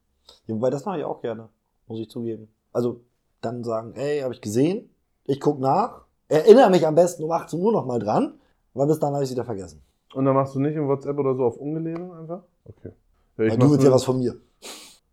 [0.46, 1.48] ja wobei, das mache ich auch gerne,
[1.88, 2.46] muss ich zugeben.
[2.72, 3.00] Also
[3.40, 4.90] dann sagen, ey, habe ich gesehen,
[5.24, 8.34] ich guck nach, erinnere mich am besten um 18 Uhr nochmal dran,
[8.74, 9.82] weil bis dann habe ich wieder vergessen.
[10.14, 12.44] Und dann machst du nicht im WhatsApp oder so auf ungelesen einfach?
[12.64, 12.92] Okay.
[13.38, 14.36] Ja, ich Weil du willst ja was von mir.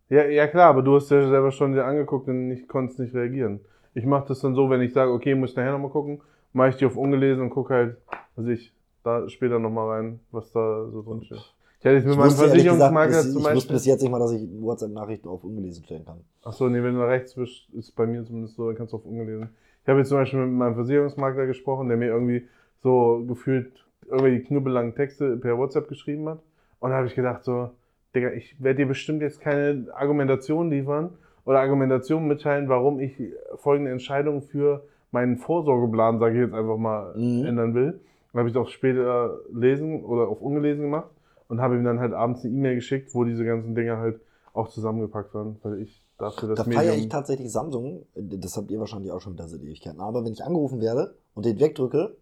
[0.09, 3.15] ja, ja klar, aber du hast ja selber schon dir angeguckt und ich konntest nicht
[3.15, 3.61] reagieren.
[3.97, 6.21] Ich mache das dann so, wenn ich sage, okay, muss ich nachher nochmal gucken,
[6.53, 7.97] mache ich die auf ungelesen und gucke halt,
[8.35, 8.71] also ich
[9.03, 11.39] da später nochmal rein, was da so drin steht.
[11.79, 13.75] Ich hätte jetzt mit meinem Versicherungsmakler zum ich wusste Beispiel.
[13.75, 16.19] bis jetzt nicht mal, dass ich WhatsApp-Nachrichten auf ungelesen stellen kann.
[16.43, 18.97] Achso, nee, wenn du da rechts bist, ist bei mir zumindest so, dann kannst du
[18.97, 19.49] auf ungelesen.
[19.81, 22.47] Ich habe jetzt zum Beispiel mit meinem Versicherungsmakler gesprochen, der mir irgendwie
[22.83, 26.39] so gefühlt irgendwelche knüppellangen Texte per WhatsApp geschrieben hat.
[26.79, 27.71] Und da habe ich gedacht so,
[28.13, 31.17] Digga, ich werde dir bestimmt jetzt keine Argumentation liefern
[31.47, 33.13] oder Argumentation mitteilen, warum ich
[33.55, 37.45] folgende Entscheidung für meinen Vorsorgeplan, sage ich jetzt einfach mal, Mhm.
[37.45, 38.01] ändern will.
[38.33, 41.09] Dann habe ich es auch später lesen oder auf ungelesen gemacht
[41.47, 44.19] und habe ihm dann halt abends eine E-Mail geschickt, wo diese ganzen Dinge halt
[44.53, 48.05] auch zusammengepackt waren, weil ich dafür das Da feiere ich tatsächlich Samsung.
[48.13, 50.01] Das habt ihr wahrscheinlich auch schon wieder seit Ewigkeiten.
[50.01, 52.17] Aber wenn ich angerufen werde und den wegdrücke,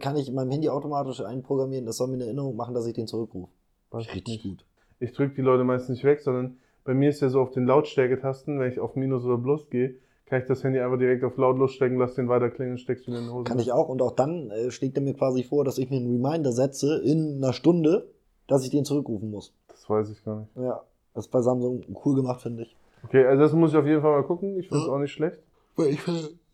[0.00, 2.94] kann ich in meinem Handy automatisch einprogrammieren, das soll mir eine Erinnerung machen, dass ich
[2.94, 3.50] den zurückrufe.
[3.92, 4.64] Richtig gut.
[4.98, 6.56] Ich drücke die Leute meist nicht weg, sondern
[6.86, 9.96] bei mir ist ja so auf den Lautstärketasten, wenn ich auf Minus oder Plus gehe,
[10.26, 13.12] kann ich das Handy einfach direkt auf lautlos stecken, lass den weiter klingeln, steckst du
[13.12, 13.44] in den Hosen.
[13.44, 13.88] Kann ich auch.
[13.88, 17.00] Und auch dann äh, schlägt er mir quasi vor, dass ich mir einen Reminder setze
[17.04, 18.08] in einer Stunde,
[18.48, 19.52] dass ich den zurückrufen muss.
[19.68, 20.56] Das weiß ich gar nicht.
[20.56, 20.82] Ja.
[21.14, 22.76] Das ist bei Samsung cool gemacht, finde ich.
[23.04, 24.58] Okay, also das muss ich auf jeden Fall mal gucken.
[24.58, 25.40] Ich finde es auch nicht schlecht.
[25.78, 26.00] Ich,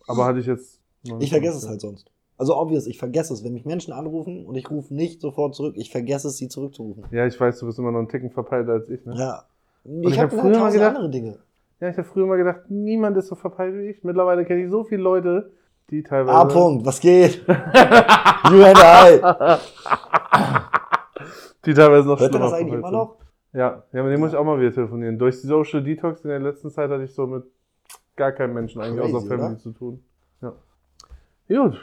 [0.07, 0.81] Aber hatte ich jetzt.
[1.21, 2.11] ich vergesse es halt sonst.
[2.37, 3.45] Also obvious, ich vergesse es.
[3.45, 7.05] Wenn mich Menschen anrufen und ich rufe nicht sofort zurück, ich vergesse es, sie zurückzurufen.
[7.11, 9.05] Ja, ich weiß, du bist immer noch einen Ticken verpeilter als ich.
[9.05, 9.15] Ne?
[9.17, 9.45] Ja.
[9.85, 11.39] Ich Ich hab habe früher halt mal gedacht- andere Dinge.
[11.81, 14.05] Ja, ich habe früher mal gedacht, niemand ist so verpeilt wie ich.
[14.05, 15.51] Mittlerweile kenne ich so viele Leute,
[15.91, 16.37] die teilweise.
[16.39, 16.45] A.
[16.45, 17.45] Punkt, was geht?
[17.47, 19.21] you and I.
[21.65, 23.17] die teilweise noch Hört schlimmer das eigentlich immer noch?
[23.53, 25.19] Ja, ja, mit dem muss ich auch mal wieder telefonieren.
[25.19, 27.45] Durch die Social Detox in der letzten Zeit hatte ich so mit
[28.17, 29.59] gar keinem Menschen eigentlich Crazy, außer Family oder?
[29.59, 30.03] zu tun.
[30.41, 30.53] Ja.
[31.49, 31.81] Gut.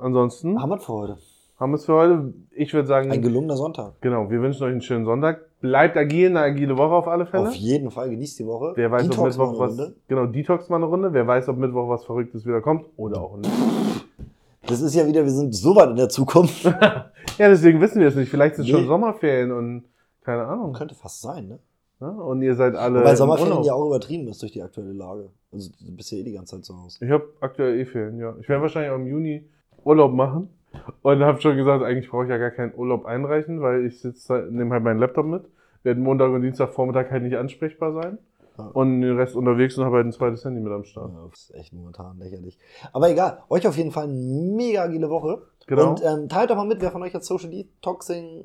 [0.00, 1.18] Ansonsten Haben wir für heute.
[1.58, 2.34] Haben wir es für heute.
[2.50, 3.94] Ich würde sagen, Ein gelungener Sonntag.
[4.00, 5.40] genau, wir wünschen euch einen schönen Sonntag.
[5.60, 7.48] Bleibt agil, eine agile Woche auf alle Fälle.
[7.48, 8.72] Auf jeden Fall genießt die Woche.
[8.74, 9.92] Wer weiß, ob Detox Mittwoch mal was.
[10.08, 11.12] Genau, Detox mal eine Runde.
[11.12, 13.50] Wer weiß, ob Mittwoch was Verrücktes wieder kommt oder auch nicht.
[14.66, 16.64] Das ist ja wieder, wir sind so weit in der Zukunft.
[17.38, 18.28] Ja, deswegen wissen wir es nicht.
[18.30, 18.86] Vielleicht sind schon Nee.
[18.88, 19.84] Sommerferien und
[20.22, 20.72] keine Ahnung.
[20.74, 21.58] Könnte fast sein, ne?
[22.00, 23.02] Ja, und ihr seid alle.
[23.02, 25.30] Weil Sommerferien ja auch übertrieben ist durch die aktuelle Lage.
[25.52, 26.98] Also du bist ja eh die ganze Zeit zu Hause.
[27.02, 28.34] Ich habe aktuell eh Ferien, ja.
[28.40, 29.44] Ich werde wahrscheinlich auch im Juni
[29.84, 30.50] Urlaub machen.
[31.02, 34.48] Und habe schon gesagt, eigentlich brauche ich ja gar keinen Urlaub einreichen, weil ich sitze,
[34.50, 35.42] nehme halt meinen Laptop mit,
[35.82, 38.18] werde Montag und Dienstagvormittag halt nicht ansprechbar sein.
[38.58, 38.66] Ja.
[38.66, 41.10] Und den Rest unterwegs und habe halt ein zweites Handy mit am Start.
[41.12, 42.58] Ja, das ist echt momentan lächerlich.
[42.92, 45.42] Aber egal, euch auf jeden Fall eine mega agile Woche.
[45.66, 45.90] Genau.
[45.90, 48.44] Und ähm, teilt doch mal mit, wer von euch jetzt Social Detoxing,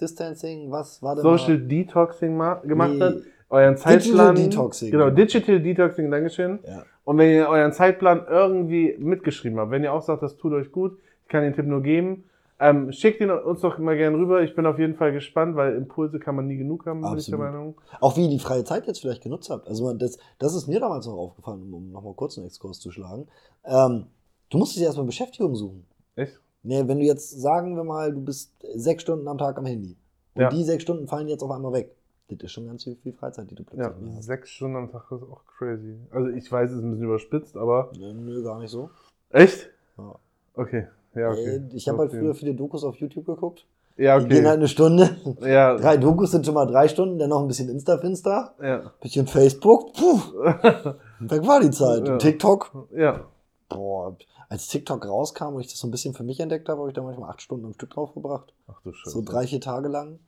[0.00, 1.66] Distancing, was war denn Social mal?
[1.66, 3.00] Detoxing ma gemacht Nee.
[3.00, 3.14] hat.
[3.50, 4.36] Euren Zeitplan.
[4.36, 4.92] Detoxing.
[4.92, 6.60] Genau, Digital Detoxing, Dankeschön.
[6.64, 6.84] Ja.
[7.02, 10.70] Und wenn ihr euren Zeitplan irgendwie mitgeschrieben habt, wenn ihr auch sagt, das tut euch
[10.70, 10.96] gut,
[11.30, 12.24] kann den Tipp nur geben,
[12.58, 14.42] ähm, schickt ihn uns doch mal gerne rüber.
[14.42, 17.24] Ich bin auf jeden Fall gespannt, weil Impulse kann man nie genug haben, bin ich
[17.26, 17.40] der Absolut.
[17.54, 17.80] Meinung.
[18.00, 19.66] Auch wie ihr die freie Zeit jetzt vielleicht genutzt habt.
[19.66, 23.28] Also das, das ist mir damals noch aufgefallen, um- nochmal kurz einen Exkurs zu schlagen.
[23.64, 24.06] Ähm,
[24.50, 25.86] du musst dich erstmal Beschäftigung suchen.
[26.16, 26.38] Echt?
[26.62, 29.96] Nee, wenn du jetzt, sagen wir mal, du bist sechs Stunden am Tag am Handy.
[30.34, 30.48] Und Ja.
[30.50, 31.96] die sechs Stunden fallen jetzt auf einmal weg.
[32.28, 34.24] Das ist schon ganz viel, viel Freizeit, die du plötzlich Ja, hast.
[34.26, 35.96] sechs Stunden am Tag ist auch crazy.
[36.10, 37.90] Also ich weiß, es ist ein bisschen überspitzt, aber.
[37.98, 38.90] Nö, nö, gar nicht so.
[39.30, 39.70] Echt?
[39.96, 40.14] Ja.
[40.54, 40.86] Okay.
[41.14, 41.56] Ja, okay.
[41.56, 42.20] Äh, Ich habe halt Okay.
[42.20, 43.66] früher viele Dokus auf YouTube geguckt.
[43.96, 44.58] Ja, Die gehen halt okay.
[44.60, 45.16] eine Stunde.
[45.42, 48.92] Ja, Drei Dokus sind schon mal drei Stunden, dann noch ein bisschen Insta-Finster, ja.
[49.00, 49.92] bisschen Facebook.
[49.94, 50.18] Puh,
[51.20, 52.06] weg war die Zeit.
[52.08, 52.16] Ja.
[52.16, 52.88] TikTok.
[52.96, 53.26] ja.
[53.68, 54.16] Boah,
[54.48, 56.94] als TikTok rauskam und ich das so ein bisschen für mich entdeckt habe, habe ich
[56.94, 58.52] da manchmal acht Stunden am Stück drauf verbracht.
[58.66, 59.10] Ach du Scheiße.
[59.10, 60.18] So drei, vier Tage lang.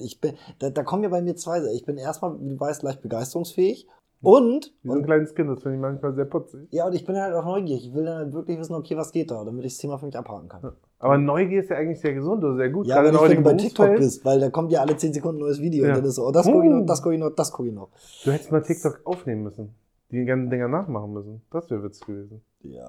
[0.00, 1.62] Ich bin, da, da kommen ja bei mir zwei.
[1.72, 3.86] Ich bin erstmal, wie du weißt, leicht begeisterungsfähig.
[4.22, 6.68] Und, Wie so ein kleines Kind, das finde ich manchmal sehr putzig.
[6.70, 7.88] ja, und ich bin halt auch neugierig.
[7.88, 10.06] Ich will dann halt wirklich wissen, okay, was geht da, damit ich das Thema für
[10.06, 10.72] mich abhaken kann.
[11.00, 12.86] Aber Neugier ist ja eigentlich sehr gesund oder sehr gut.
[12.86, 13.98] Ja, wenn du bei TikTok Berufsfeld.
[13.98, 15.90] bist, weil da kommt ja alle 10 Sekunden ein neues Video Ja.
[15.90, 17.68] und dann ist so, oh, das gucke ich noch, das gucke ich noch, das gucke
[17.68, 17.88] ich noch.
[18.24, 19.74] Du hättest mal TikTok aufnehmen müssen.
[20.12, 21.42] Die ganzen Dinger nachmachen müssen.
[21.50, 22.42] Das wäre witzig gewesen.
[22.60, 22.86] Ja,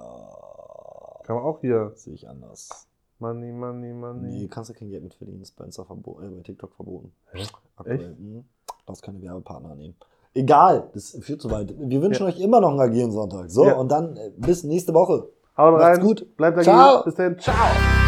[1.23, 1.91] Kann man auch hier.
[1.95, 2.87] sehe ich anders.
[3.19, 4.27] Money, money, money.
[4.27, 7.11] Nee, kannst du kein Geld mit verdienen, ist bei, Insta verbo äh, bei TikTok verboten.
[7.31, 7.43] Hä?
[7.77, 7.99] Aktuell.
[7.99, 8.19] Echt?
[8.19, 8.43] Mhm.
[8.85, 9.95] Darfst keine Werbepartner nehmen.
[10.35, 11.73] Egal, das führt zu weit.
[11.77, 12.29] Wir wünschen Ja.
[12.29, 13.49] euch immer noch einen agilen Sonntag.
[13.51, 13.73] So, Ja.
[13.75, 15.27] und dann äh, bis nächste Woche.
[15.55, 15.99] Haut Macht's rein.
[16.05, 16.35] gut.
[16.37, 16.75] Bleibt Ciao.
[16.75, 17.05] dagegen.
[17.05, 17.39] Bis dann.
[17.39, 18.02] Ciao.